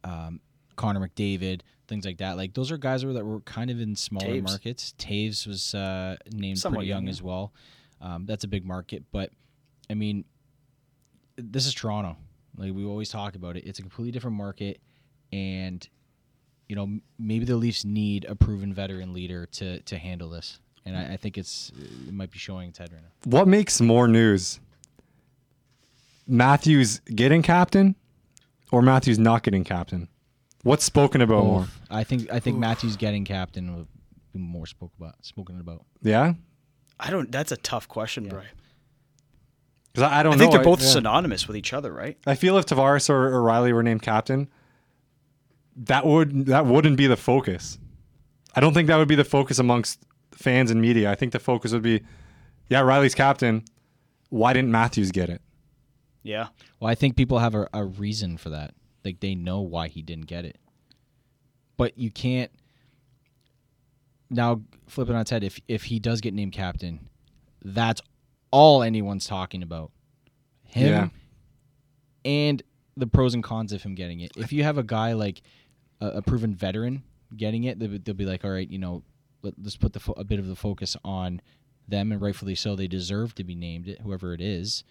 [0.03, 0.39] um,
[0.75, 2.37] Connor McDavid, things like that.
[2.37, 4.43] Like those are guys that were, that were kind of in smaller Toews.
[4.43, 4.93] markets.
[4.97, 7.09] Toews was uh, named Somewhat pretty young, young, yeah.
[7.11, 7.53] as well.
[8.01, 9.31] Um, that's a big market, but
[9.89, 10.23] I mean,
[11.35, 12.15] this is Toronto.
[12.55, 14.79] Like we always talk about it, it's a completely different market,
[15.31, 15.87] and
[16.67, 20.95] you know maybe the Leafs need a proven veteran leader to to handle this, and
[20.97, 21.71] I, I think it's
[22.07, 23.37] it might be showing its head right now.
[23.37, 24.59] What makes more news?
[26.27, 27.95] Matthews getting captain
[28.71, 30.07] or Matthews not getting captain?
[30.63, 31.67] What's spoken about more?
[31.89, 33.87] I think I think Matthews getting captain will
[34.33, 35.85] be more spoke about spoken about.
[36.01, 36.33] Yeah?
[36.99, 37.31] I don't.
[37.31, 38.31] That's a tough question, Yeah.
[38.31, 38.49] Brian.
[39.93, 40.39] Because I, I don't I know.
[40.41, 40.87] think they're both yeah.
[40.89, 42.17] synonymous with each other, right?
[42.27, 44.49] I feel if Tavares or, or Rielly were named captain,
[45.75, 47.77] that would that wouldn't be the focus.
[48.55, 49.99] I don't think that would be the focus amongst
[50.33, 51.11] fans and media.
[51.11, 52.01] I think the focus would be,
[52.69, 53.63] yeah, Rielly's captain.
[54.29, 55.41] Why didn't Matthews get it?
[56.23, 56.47] Yeah.
[56.79, 58.73] Well, I think people have a, a reason for that.
[59.05, 60.57] Like they know why he didn't get it.
[61.77, 62.51] But you can't
[64.29, 65.43] now flip it on its head.
[65.43, 67.07] If if he does get named captain,
[67.63, 68.01] that's
[68.51, 69.91] all anyone's talking about.
[70.63, 71.09] Him Yeah.
[72.25, 72.63] and
[72.99, 74.31] the pros and cons of him getting it.
[74.37, 75.41] If you have a guy like
[76.01, 77.03] a, a proven veteran
[77.35, 79.03] getting it, they'll, they'll be like, all right, you know,
[79.41, 81.41] let, let's put the fo- a bit of the focus on
[81.87, 82.75] them, and rightfully so.
[82.75, 84.83] They deserve to be named it, whoever it is.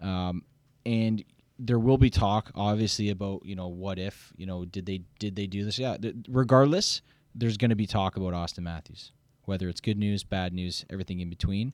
[0.00, 0.44] Um,
[0.84, 1.24] and
[1.58, 5.36] there will be talk, obviously, about you know what if you know did they did
[5.36, 5.78] they do this?
[5.78, 5.96] Yeah.
[5.96, 7.02] th- regardless,
[7.34, 9.12] there's going to be talk about Auston Matthews,
[9.44, 11.72] whether it's good news, bad news, everything in between.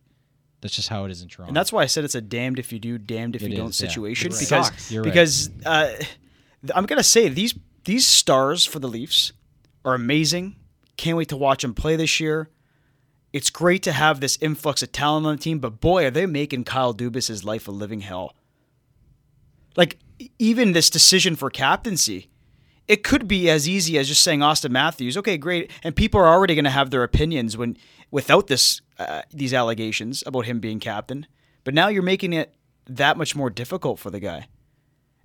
[0.61, 1.48] That's just how it is in Toronto.
[1.48, 3.56] And that's why I said it's a damned if you do, damned if It you
[3.56, 3.88] don't is, yeah.
[3.88, 4.32] situation.
[4.38, 5.02] Because right.
[5.02, 5.92] because uh,
[6.74, 7.54] I'm gonna say these
[7.84, 9.32] these stars for the Leafs
[9.84, 10.56] are amazing.
[10.96, 12.50] Can't wait to watch them play this year.
[13.32, 16.26] It's great to have this influx of talent on the team, but boy, are they
[16.26, 18.34] making Kyle Dubas' life a living hell.
[19.76, 19.98] Like
[20.38, 22.30] even this decision for captaincy,
[22.91, 25.16] it could be as easy as just saying Auston Matthews.
[25.16, 27.76] Okay, great, and people are already going to have their opinions when
[28.11, 31.28] without this uh, these allegations about him being captain.
[31.62, 32.53] But now you're making it
[32.86, 34.49] that much more difficult for the guy.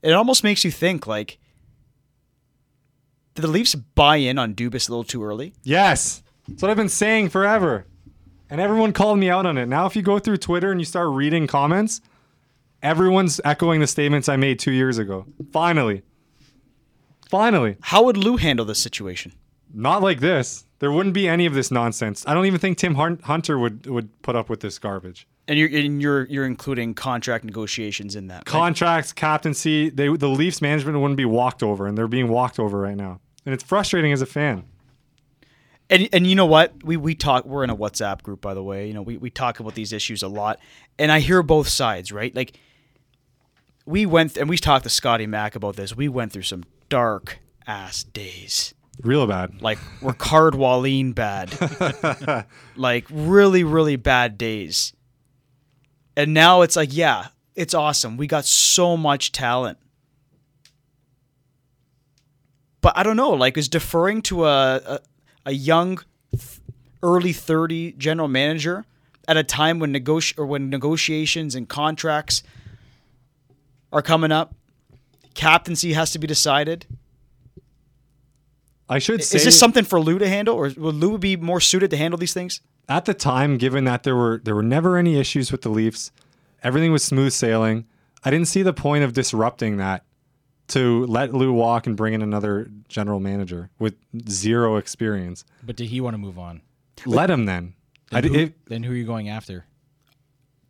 [0.03, 1.39] It almost makes you think like,
[3.34, 5.53] did the Leafs buy in on Dubas a little too early?
[5.63, 6.22] Yes.
[6.47, 7.88] That's what I've been saying forever.
[8.47, 9.66] And everyone called me out on it.
[9.66, 11.99] Now, if you go through Twitter and you start reading comments,
[12.84, 15.26] everyone's echoing the statements I made two years ago.
[15.51, 16.03] Finally.
[17.30, 17.78] Finally.
[17.82, 19.34] How would Lou handle this situation?
[19.73, 20.65] Not like this.
[20.80, 22.23] There wouldn't be any of this nonsense.
[22.28, 25.28] I don't even think Tim Hunter would, would put up with this garbage.
[25.47, 28.38] And you're and you're you're including contract negotiations in that.
[28.38, 28.45] right?
[28.45, 32.80] Contracts, captaincy, they the Leafs management wouldn't be walked over, and they're being walked over
[32.80, 33.19] right now.
[33.45, 34.63] And it's frustrating as a fan.
[35.89, 36.84] And and you know what?
[36.84, 38.88] We we talk we're in a WhatsApp group by the way.
[38.88, 40.59] You know, we, we talk about these issues a lot.
[40.97, 42.36] And I hear both sides, right?
[42.36, 42.57] Like
[43.86, 45.95] we went th- and we talked to Scotty Mack about this.
[45.95, 48.73] We went through some dark ass days.
[49.01, 49.61] Real bad.
[49.61, 51.53] Like Rickard Wallin bad.
[52.75, 54.93] like really, really bad days.
[56.15, 58.17] And now it's like, yeah, it's awesome.
[58.17, 59.77] We got so much talent.
[62.81, 64.99] But I don't know, like is deferring to a a,
[65.47, 65.99] a young
[67.01, 68.86] early 30 general manager
[69.27, 72.43] at a time when negoti- or when negotiations and contracts
[73.91, 74.55] are coming up,
[75.36, 76.88] captaincy has to be decided.
[78.88, 81.59] I should say Is this something for Lou to handle, or would Lou be more
[81.59, 82.61] suited to handle these things?
[82.88, 86.11] at the time, given that there were there were never any issues with the Leafs,
[86.61, 87.86] everything was smooth sailing.
[88.23, 90.03] I didn't see the point of disrupting that
[90.67, 93.95] to let Lou walk and bring in another general manager with
[94.29, 95.45] zero experience.
[95.63, 96.61] but did he want to move on?
[97.07, 97.73] Let him then.
[98.11, 99.65] Then d- who, it- then who are you going after?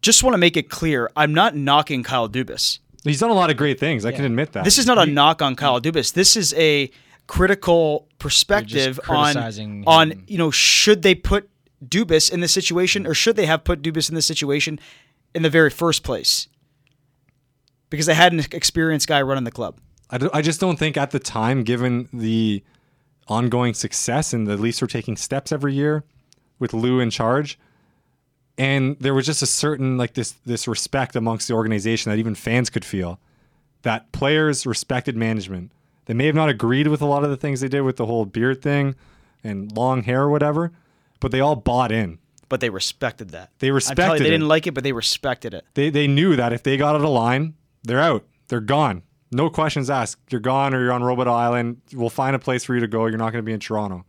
[0.02, 2.80] Just want to make it clear, I'm not knocking Kyle Dubas.
[3.10, 4.06] He's done a lot of great things.
[4.06, 4.64] I can admit that.
[4.64, 6.14] This is not a knock on Kyle Dubas.
[6.14, 6.90] This is a
[7.28, 11.50] critical perspective on criticizing on you know should they put
[11.84, 14.80] Dubas in this situation or should they have put Dubas in this situation
[15.34, 16.48] in the very first place?
[17.90, 19.80] Because they had an experienced guy running the club.
[20.10, 22.64] I, do- I just don't think at the time, given the
[23.28, 26.04] ongoing success and the Leafs were taking steps every year
[26.60, 27.58] with Lou in charge,
[28.58, 32.36] and there was just a certain like this this respect amongst the organization that even
[32.36, 33.20] fans could feel
[33.82, 35.72] that players respected management.
[36.06, 38.06] They may have not agreed with a lot of the things they did with the
[38.06, 38.96] whole beard thing
[39.44, 40.72] and long hair or whatever,
[41.20, 42.20] but they all bought in.
[42.50, 43.52] But they respected that.
[43.60, 44.14] They respected.
[44.14, 44.32] You, they it.
[44.32, 45.66] didn't like it, but they respected it.
[45.74, 48.26] They they knew that if they got out of line, they're out.
[48.48, 49.04] They're gone.
[49.32, 50.20] No questions asked.
[50.32, 51.82] You're gone or you're on Robidas Island.
[51.94, 53.08] We'll find a place for you to go.
[53.08, 54.06] You're not going to be in Toronto.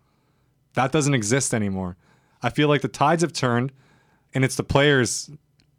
[0.75, 1.97] That doesn't exist anymore.
[2.43, 3.73] I feel like the tides have turned
[4.37, 5.31] and it's the players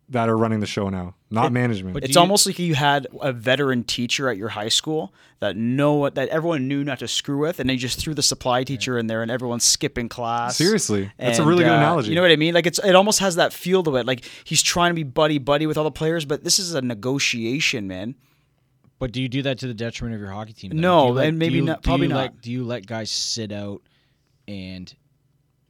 [0.10, 1.93] that are running the show now, not management.
[1.93, 5.58] but- It's you- almost like you had a veteran teacher at your high school that
[5.58, 8.97] know that everyone knew not to screw with, and they just threw the supply teacher
[8.97, 10.55] in there, and everyone's skipping class.
[10.55, 11.12] Seriously.
[11.20, 12.10] That's a really good uh, analogy.
[12.10, 12.53] You know what I mean?
[12.53, 14.05] Like it's it almost has that feel to it.
[14.05, 16.82] Like he's trying to be buddy buddy with all the players, but this is a
[16.82, 18.16] negotiation, man.
[18.99, 20.72] But do you do that to the detriment of your hockey team?
[20.72, 20.78] though?
[20.80, 22.16] No, let- and maybe you- not- probably not.
[22.18, 23.82] Let, do you let guys sit out
[24.47, 24.91] and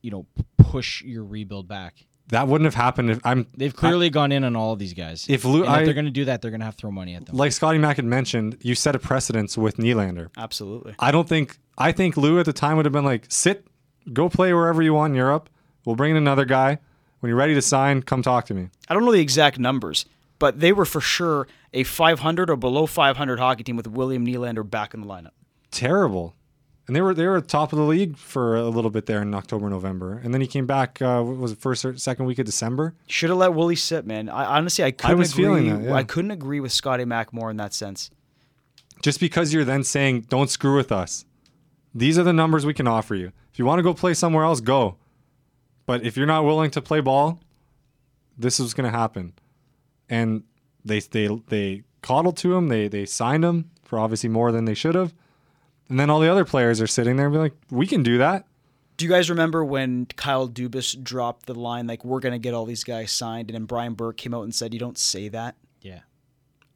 [0.04, 2.06] you know p- push your rebuild back?
[2.30, 5.26] That wouldn't have happened if I'm They've clearly gone in on all of these guys.
[5.30, 6.82] If Lou- And if I- they're going to do that, they're going to have to
[6.82, 7.36] throw money at them.
[7.36, 10.30] like Scotty Mack had mentioned, you set a precedence with Nylander.
[10.38, 10.96] Absolutely.
[11.00, 13.66] I don't think I think Lou at the time would have been like, sit,
[14.12, 15.50] go play wherever you want in Europe.
[15.86, 16.80] We'll bring in another guy.
[17.20, 18.70] When you're ready to sign, come talk to me.
[18.90, 20.06] I don't know the exact numbers,
[20.40, 24.68] but they were for sure a 500 or below 500 hockey team with William Nylander
[24.70, 25.32] back in the lineup.
[25.72, 26.36] terrible.
[26.88, 29.34] And they were they were top of the league for a little bit there in
[29.34, 31.02] October, November, and then he came back.
[31.02, 32.96] Uh, was it first or second week of December?
[33.08, 34.30] Should have let Willie sit, man.
[34.30, 35.44] I honestly I couldn't I was agree.
[35.44, 35.94] feeling that, yeah.
[35.94, 38.10] I couldn't agree with Scotty Mack more in that sense.
[39.02, 41.26] Just because you're then saying, "Don't screw with us."
[41.94, 43.32] These are the numbers we can offer you.
[43.52, 44.96] If you want to go play somewhere else, go.
[45.86, 47.40] But if you're not willing to play ball,
[48.38, 49.34] this is going to happen.
[50.10, 50.44] And
[50.86, 52.70] they they they coddled to him.
[52.70, 55.14] They they signed him for obviously more than they should have.
[55.90, 58.18] And then all the other players are sitting there and be like, "We can do
[58.18, 58.46] that."
[58.98, 62.66] Do you guys remember when Kyle Dubas dropped the line like we're gonna get all
[62.66, 65.56] these guys signed, and then Brian Burke came out and said, "You don't say that."
[65.82, 66.00] yeah.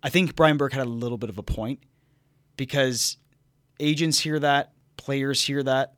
[0.04, 1.80] I think Brian Burke had a little bit of a point
[2.58, 3.18] because
[3.80, 5.94] agents hear that, players hear that,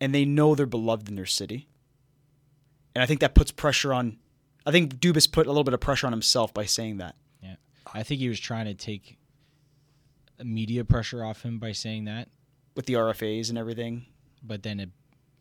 [0.00, 1.68] and they know they're beloved in their city.
[2.94, 4.18] And I think that puts pressure on.
[4.64, 7.16] I think Dubas put a little bit of pressure on himself by saying that.
[7.42, 7.56] Yeah,
[7.92, 9.17] I think he was trying to take
[10.44, 12.28] media pressure off him by saying that,
[12.74, 14.06] with the RFAs and everything.
[14.42, 14.90] but then it,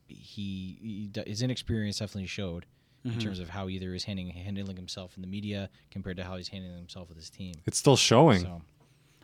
[0.08, 2.66] he, he his inexperience definitely showed
[3.04, 3.20] in mm-hmm.
[3.20, 6.48] terms of how either is handling handling himself in the media compared to how he's
[6.48, 7.54] handling himself with his team.
[7.66, 8.42] It's still showing.
[8.42, 8.62] So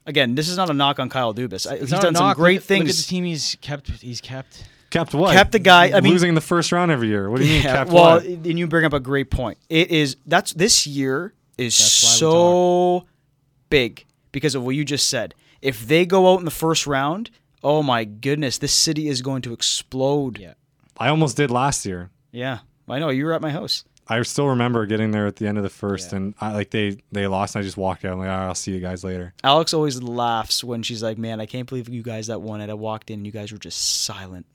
[0.06, 1.70] Again, this is not a knock on Kyle Dubas.
[1.70, 2.36] I- It's He's done some knock.
[2.38, 3.90] great look, at- Look at the team he's kept.
[3.90, 4.66] He's kept.
[4.90, 5.34] Kept what?
[5.34, 7.30] Kept the guy- I mean- losing in the first round every year.
[7.30, 7.64] What do you mean?
[7.64, 8.26] Yeah, kept well, what?
[8.26, 9.58] and you bring up a great point.
[9.70, 13.08] It is that's this year is That's why we so
[13.70, 15.34] big because of what you just said.
[15.64, 17.30] If they go out in the first round,
[17.64, 20.38] oh my goodness, this city is going to explode.
[20.38, 20.54] Yeah.
[20.98, 22.10] I almost did last year.
[22.32, 23.10] Yeah, I know.
[23.10, 23.86] You were at my house.
[24.08, 26.18] I still remember getting there at the end of the first, Yeah.
[26.18, 28.12] and I like they they lost, and I just walked out.
[28.14, 29.34] I'm like, "All right, I'll see you guys later.
[29.46, 32.70] Alex always laughs when she's like, "Man, I can't believe you guys that won it."
[32.70, 34.46] I walked in, and you guys were just silent,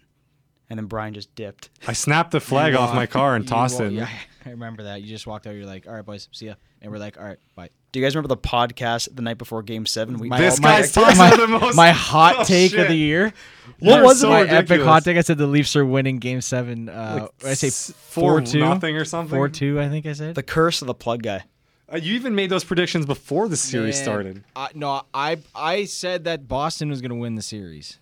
[0.71, 1.71] and then Brian just dipped.
[1.87, 3.93] I snapped the flag off my car and tossed wa- it.
[3.93, 4.09] Yeah,
[4.47, 5.03] I remember that.
[5.03, 5.55] You just walked out.
[5.55, 8.05] You're like, "All right, boys, see ya," and we're like, "All right, bye." Do you
[8.05, 10.19] guys remember the podcast the night before Game Seven?
[10.19, 11.75] We My- This my- guy's talking my, the most.
[11.75, 12.81] my hot Oh, take shit.
[12.81, 13.33] of the year.
[13.79, 15.17] What You're was so my epic hot take.
[15.17, 16.91] I said the Leafs are winning Game Seven.
[16.91, 19.35] Uh, Like I say s- four four two, nothing or something.
[19.37, 19.81] Four two.
[19.81, 20.35] I think I said.
[20.35, 21.45] the curse of the plug guy.
[21.91, 24.45] Uh, you even made those predictions before the series Man, started.
[24.55, 27.99] I, no, I I said that Boston was going to win the series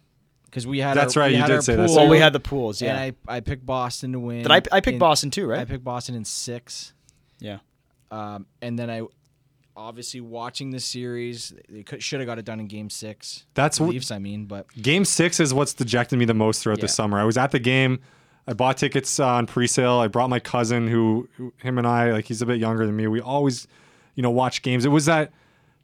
[0.56, 0.96] because we had.
[0.96, 1.86] That's our, right, we you had did our say that.
[1.86, 2.80] pool, Well, we had the pools.
[2.80, 2.96] Yeah.
[3.02, 4.42] And I I picked Boston to win.
[4.42, 4.56] Did I?
[4.56, 5.60] I picked in- Boston too, right?
[5.60, 6.94] I picked Boston in six.
[7.40, 7.58] yeah.
[8.10, 9.02] Um, and then I,
[9.76, 13.44] obviously watching the series, they could, should have got it done in Game Six.
[13.54, 14.10] That's what- Leafs.
[14.10, 16.82] I mean, but Game six is what's dejected me the most throughout Yeah.
[16.82, 17.18] the summer.
[17.18, 18.00] I was at the game.
[18.48, 19.94] I bought tickets uh, on pre-sale.
[19.98, 22.26] I brought my cousin, who, who him and I like.
[22.26, 23.08] He's a bit younger than me.
[23.08, 23.66] We always,
[24.14, 24.84] you know, watch games.
[24.84, 25.32] It was that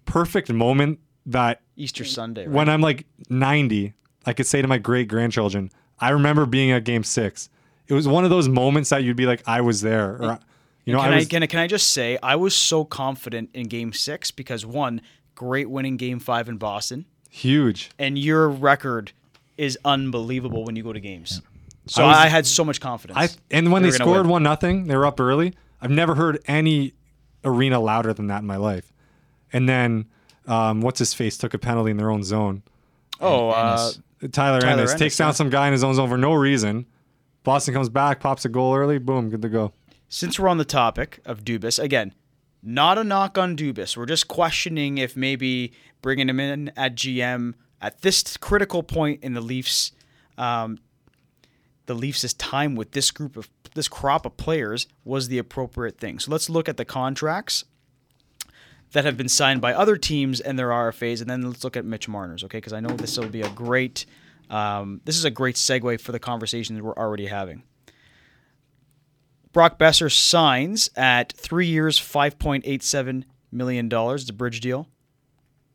[0.05, 2.47] perfect moment that Easter Sunday.
[2.47, 2.55] Right?
[2.55, 3.95] when I'm like 90,
[4.27, 5.71] I could say to my great grandchildren,
[6.01, 7.49] I remember being at game six.
[7.89, 10.17] It was one of those moments that you'd be like, I was there.
[10.23, 10.39] Or,
[10.85, 11.29] you know, can I was.
[11.29, 15.01] can, I, can I just say I was so confident in Game Six because one
[15.35, 17.91] great winning Game Five in Boston, huge.
[17.99, 19.13] and your record
[19.59, 21.43] is unbelievable when you go to games.
[21.87, 23.19] So I was- I, had so much confidence.
[23.19, 25.55] I and when They they, scored one nothing, they were up early.
[25.81, 26.95] I've never heard any
[27.45, 28.93] arena louder than that in my life.
[29.53, 30.07] And then,
[30.47, 32.63] um, what's his face took a penalty in their own zone.
[33.21, 33.91] oh, uh.
[34.29, 35.33] Tyler, Tyler Ennis Ennis, takes down yeah.
[35.33, 36.87] some guy in his own zone for no reason.
[37.43, 39.73] Boston comes back, pops a goal early, boom, good to go.
[40.09, 42.15] since we're on the topic of Dubas again,
[42.63, 43.97] not a knock on Dubas.
[43.97, 49.35] We're just questioning if maybe bringing him in at GM at this critical point in
[49.35, 49.93] the Leafs,
[50.39, 50.79] um,
[51.87, 56.19] the Leafs' time with this group of this crop of players was the appropriate thing.
[56.19, 57.65] So let's look at the contracts
[58.93, 61.85] that have been signed by other teams and their RFAs, and then let's look at
[61.85, 62.45] Mitch Marner's.
[62.45, 64.07] Okay, because I know this will be a great.
[64.51, 67.63] Um, this is a great segue for the conversations we're already having.
[69.53, 74.23] Brock Boeser signs at three years, five point eight seven million dollars.
[74.23, 74.89] It's a bridge deal.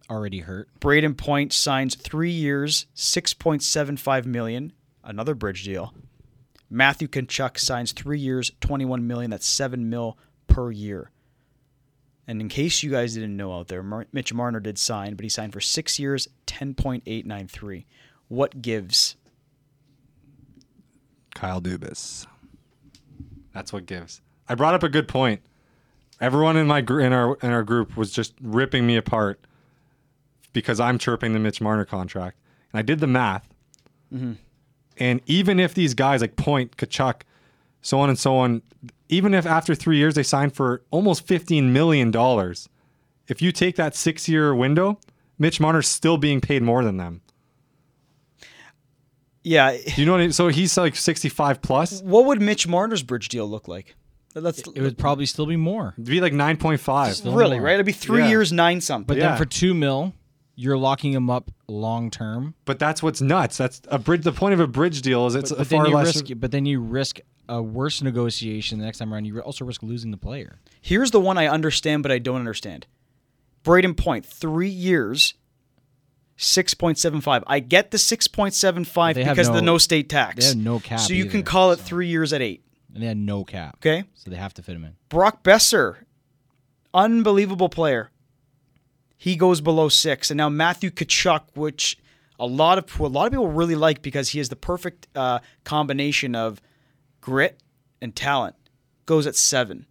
[0.09, 0.69] already hurt.
[0.79, 4.73] Brayden Point signs three years, six point seven five million.
[5.03, 5.93] Another bridge deal.
[6.69, 9.31] Matthew Tkachuk signs three years, twenty one million.
[9.31, 11.11] That's seven mil per year.
[12.27, 15.23] And in case you guys didn't know out there, Mar- Mitch Marner did sign, but
[15.23, 17.85] he signed for six years, ten point eight nine three.
[18.27, 19.15] What gives?
[21.33, 22.27] Kyle Dubas.
[23.53, 24.21] That's what gives.
[24.49, 25.41] I brought up a good point.
[26.19, 29.39] Everyone in my gr- in our in our group was just ripping me apart
[30.51, 32.37] because I'm chirping the Mitch Marner contract,
[32.73, 33.47] and I did the math.
[34.13, 34.33] Mm-hmm.
[34.97, 37.21] And even if these guys like Point, Tkachuk,
[37.81, 38.63] so on and so on,
[39.09, 42.67] even if after three years they sign for almost fifteen million dollars,
[43.27, 44.99] if you take that six year window,
[45.39, 47.21] Mitch Marner's still being paid more than them.
[49.43, 49.71] Yeah.
[49.71, 50.31] Do you know what I mean?
[50.33, 52.01] So he's like sixty five plus.
[52.01, 53.95] What would Mitch Marner's bridge deal look like?
[54.33, 55.93] That's It would probably still be more.
[55.97, 57.19] It'd be like nine point five.
[57.25, 57.65] Really more.
[57.67, 57.73] right.
[57.75, 58.29] It'd be three Yeah.
[58.29, 59.07] years, nine something.
[59.07, 59.29] But Yeah.
[59.29, 60.13] then for two mil,
[60.55, 62.53] you're locking him up long term.
[62.65, 63.57] But that's what's nuts.
[63.57, 64.23] That's a bridge.
[64.23, 66.15] The point of a bridge deal is it's But, a but then far you less.
[66.15, 66.25] risk.
[66.35, 67.19] But then you risk
[67.49, 69.25] a worse negotiation the next time around.
[69.25, 70.59] You also risk losing the player.
[70.81, 72.87] Here's the one I understand, but I don't understand.
[73.63, 75.33] Brayden Point, three years,
[76.37, 77.43] six point seven five.
[77.47, 80.09] I get the six point seven five They have because of the no- no state
[80.09, 80.35] tax.
[80.37, 81.83] they have no cap So you can either, call it so.
[81.85, 82.63] three years at eight.
[82.93, 83.75] And they had no cap.
[83.77, 84.05] Okay.
[84.15, 84.95] So they have to fit him in.
[85.09, 85.97] Brock Boeser,
[86.93, 88.11] unbelievable player.
[89.17, 91.97] He goes below six, and now Matthew Tkachuk, which
[92.39, 95.39] a lot of a lot of people really like because he has the perfect uh,
[95.63, 96.61] combination of
[97.27, 97.59] grit
[98.01, 98.55] and talent,
[99.05, 99.85] goes at seven.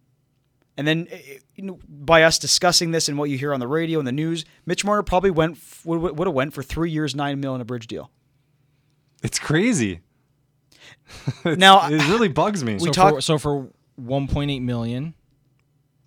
[0.75, 3.67] And then, eh, you know, by us discussing this and what you hear on the
[3.67, 7.13] radio and the news, Mitch Marner probably went would, would have went for three years,
[7.13, 8.09] nine mil in a bridge deal.
[9.21, 10.01] It's crazy.
[11.45, 12.73] It's- Now, it really bugs me.
[12.73, 13.69] we so, talk- for, so for
[14.01, 15.13] 1.8 million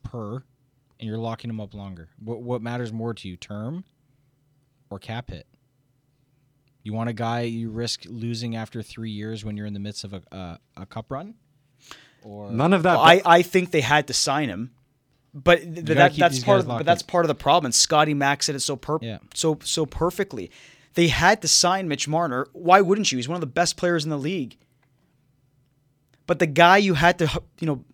[0.02, 0.34] per,
[0.98, 2.08] and you're locking him up longer.
[2.18, 3.84] What what matters more to you, term
[4.90, 5.46] or cap hit?
[6.82, 10.04] You want a guy you risk losing after three years when you're in the midst
[10.04, 11.34] of a a, a cup run,
[12.22, 12.94] or None of that.
[12.94, 14.70] Well, I, I think they had to sign him,
[15.34, 17.66] but th- that, that's part of but locked that's part of the problem.
[17.66, 19.18] And Scotty Mack said it so per- Yeah.
[19.34, 20.50] so so perfectly.
[20.94, 22.48] They had to sign Mitch Marner.
[22.52, 23.16] Why wouldn't you?
[23.18, 24.56] He's one of the best players in the league.
[26.26, 27.84] But the guy you had to you know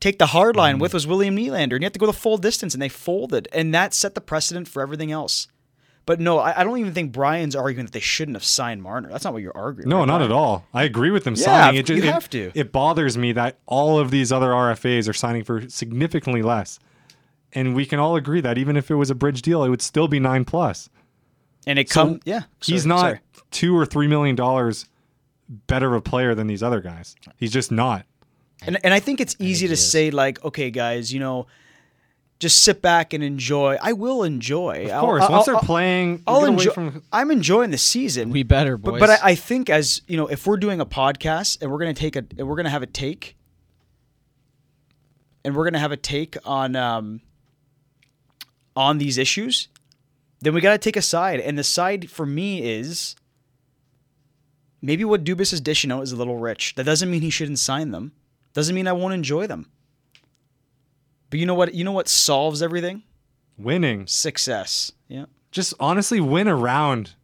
[0.00, 0.82] take the hard line Mm-hmm.
[0.82, 3.48] with was William Nylander, and you have to go the full distance, and they folded,
[3.52, 5.46] and that set the precedent for everything else.
[6.10, 9.08] But no, I, I don't even think Brian's arguing that they shouldn't have signed Marner.
[9.10, 9.88] That's not what you're arguing.
[9.88, 10.32] no, right, not Brian?
[10.32, 10.64] at all.
[10.74, 11.74] I agree with them Yeah, signing.
[11.74, 12.50] you It, just, it- have to.
[12.52, 16.80] It bothers me that all of these other RFAs are signing for significantly less,
[17.52, 19.82] and we can all agree that even if it was a bridge deal, it would
[19.82, 20.90] still be nine plus.
[21.64, 22.40] And it So comes, yeah.
[22.60, 23.20] He's not sorry.
[23.52, 24.86] two or three million dollars
[25.68, 27.14] better of a player than these other guys.
[27.36, 28.04] He's just not.
[28.66, 29.90] And and I think it's easy to is.
[29.92, 31.46] say like, okay, guys, you know,
[32.40, 33.76] just sit back and enjoy.
[33.80, 34.88] I will enjoy.
[34.90, 36.72] Of course, once they're playing, I'll enjoy.
[36.72, 37.02] From...
[37.12, 38.30] I'm enjoying the season.
[38.30, 39.00] we better but boys.
[39.00, 41.94] but I, I think as you know, if we're doing a podcast and we're gonna
[41.94, 43.36] take a and we're gonna have a take,
[45.44, 47.20] and we're gonna have a take on um
[48.74, 49.68] on these issues,
[50.40, 51.40] then we got to take a side.
[51.40, 53.16] And the side for me is
[54.80, 56.74] maybe what Dubas is dishing out is a little rich.
[56.76, 58.12] That doesn't mean he shouldn't sign them.
[58.54, 59.70] Doesn't mean I won't enjoy them.
[61.30, 61.74] But you know what?
[61.74, 63.02] You know what solves everything?
[63.62, 64.06] winning.
[64.06, 64.92] Success.
[65.08, 65.26] Yeah.
[65.50, 67.14] Just honestly win around.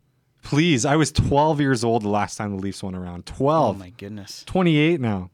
[0.42, 0.84] Please.
[0.84, 3.26] I was 12 years old the last time the Leafs won around.
[3.26, 3.76] 12.
[3.76, 4.44] Oh my goodness.
[4.46, 5.30] 28 now.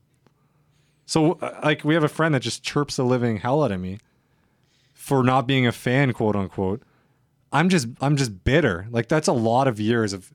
[1.05, 3.81] So, uh, like, we have a friend that just chirps the living hell out of
[3.81, 3.99] me
[4.95, 6.83] for not being a fan, quote unquote.
[7.53, 8.87] I'm just, I'm just bitter.
[8.91, 10.33] Like, that's a lot of years of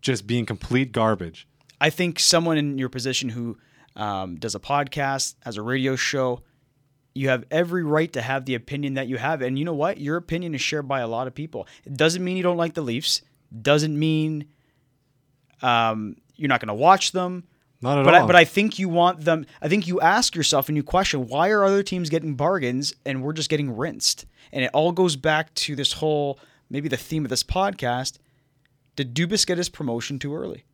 [0.00, 1.46] just being complete garbage.
[1.80, 3.58] I think someone in your position who
[3.96, 6.40] um, does a podcast, has a radio show,
[7.18, 9.42] you have every right to have the opinion that you have.
[9.42, 9.98] And you know what?
[9.98, 11.66] Your opinion is shared by a lot of people.
[11.84, 13.22] It doesn't mean you don't like the Leafs.
[13.62, 14.46] Doesn't mean
[15.62, 17.44] um, you're not going to watch them.
[17.80, 18.24] Not at But all.
[18.24, 19.46] I, but I think you want them.
[19.60, 23.22] I think you ask yourself and you question why are other teams getting bargains and
[23.22, 24.24] we're just getting rinsed.
[24.52, 26.38] And it all goes back to this whole
[26.70, 28.18] maybe the theme of this podcast.
[28.96, 30.64] Did Dubas get his promotion too early?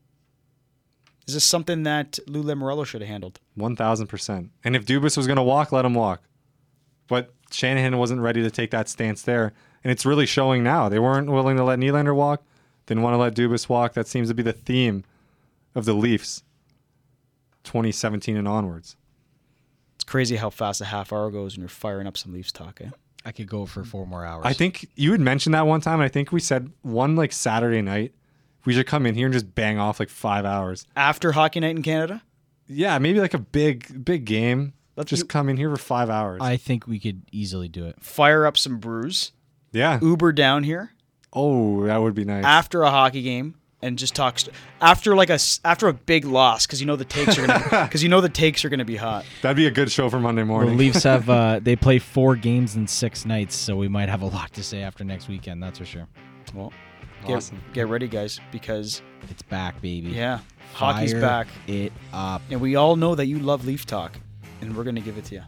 [1.26, 3.40] Is this something that Lou Lamoriello should have handled?
[3.58, 4.50] 1000%.
[4.62, 6.22] And if Dubas was going to walk, let him walk.
[7.08, 9.52] But Shanahan wasn't ready to take that stance there.
[9.82, 10.88] And it's really showing now.
[10.88, 12.42] They weren't willing to let Nylander walk,
[12.86, 13.92] didn't want to let Dubas walk.
[13.94, 15.04] That seems to be the theme
[15.74, 16.42] of the Leafs
[17.64, 18.96] 2017 and onwards.
[19.94, 22.80] It's crazy how fast a half hour goes when you're firing up some Leafs talk.
[22.80, 22.90] Eh?
[23.24, 24.44] I could go for four more hours.
[24.44, 27.32] I think you had mentioned that one time, and I think we said one like
[27.32, 28.12] Saturday night,
[28.64, 30.86] we should come in here and just bang off like five hours.
[30.96, 32.22] After Hockey Night in Canada,
[32.66, 34.72] Yeah, maybe like a big, big game.
[34.96, 36.40] Let's just do- come in here for five hours.
[36.42, 37.96] I think we could easily do it.
[38.02, 39.32] fire up some brews,
[39.72, 39.98] yeah.
[40.02, 40.92] Uber down here
[41.32, 42.44] Oh, that would be nice.
[42.44, 46.24] after a hockey game, and just talk st- after like a s- after a big
[46.24, 48.84] loss because you know the takes are gonna because you know the takes are gonna
[48.84, 49.24] be hot.
[49.42, 50.76] That'd be a good show for Monday The morning.
[50.78, 54.26] Leafs have uh, they play four games in six nights, so we might have a
[54.26, 55.60] lot to say after next weekend.
[55.62, 56.06] That's for sure.
[56.54, 56.72] Well,
[57.26, 57.60] get, Awesome.
[57.72, 60.10] get ready, guys, because It's back, baby.
[60.10, 60.38] yeah,
[60.72, 62.42] hockey's Fire back, It up.
[62.50, 64.20] and we all know that you love Leaf talk,
[64.66, 65.42] and we're gonna give it to you.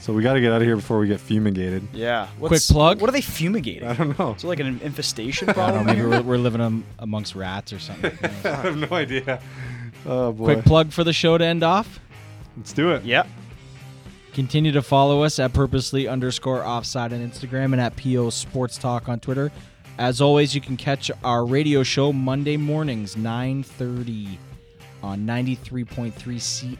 [0.00, 1.82] So we got to get out of here before we get fumigated.
[1.92, 2.28] Yeah.
[2.38, 3.00] Quick plug?
[3.00, 3.88] What are they fumigating?
[3.88, 4.32] I don't know.
[4.34, 5.72] Is it like an infestation I don't know.
[5.72, 5.86] problem?
[5.86, 8.12] Maybe we're, we're living am- amongst rats or something.
[8.16, 8.44] Who knows?
[8.46, 9.40] I have no idea.
[10.06, 10.44] Oh boy.
[10.54, 11.98] Quick plug for the show to end off.
[12.56, 13.02] Let's do it.
[13.04, 13.26] yeah.
[14.34, 19.08] Continue to follow us at purposely underscore offside on Instagram and at PO Sports Talk
[19.08, 19.50] on Twitter.
[19.98, 24.38] As always, you can catch our radio show Monday mornings, 9.30
[25.02, 26.76] on 93.3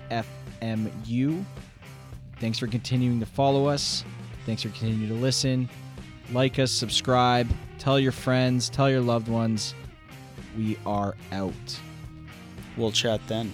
[0.61, 1.45] CFMU.
[2.41, 4.05] Thanks for continuing to follow us.
[4.47, 5.69] Thanks for continuing to listen.
[6.33, 9.75] Like us, subscribe, tell your friends, tell your loved ones.
[10.57, 11.81] We are out.
[12.77, 13.53] We'll chat then.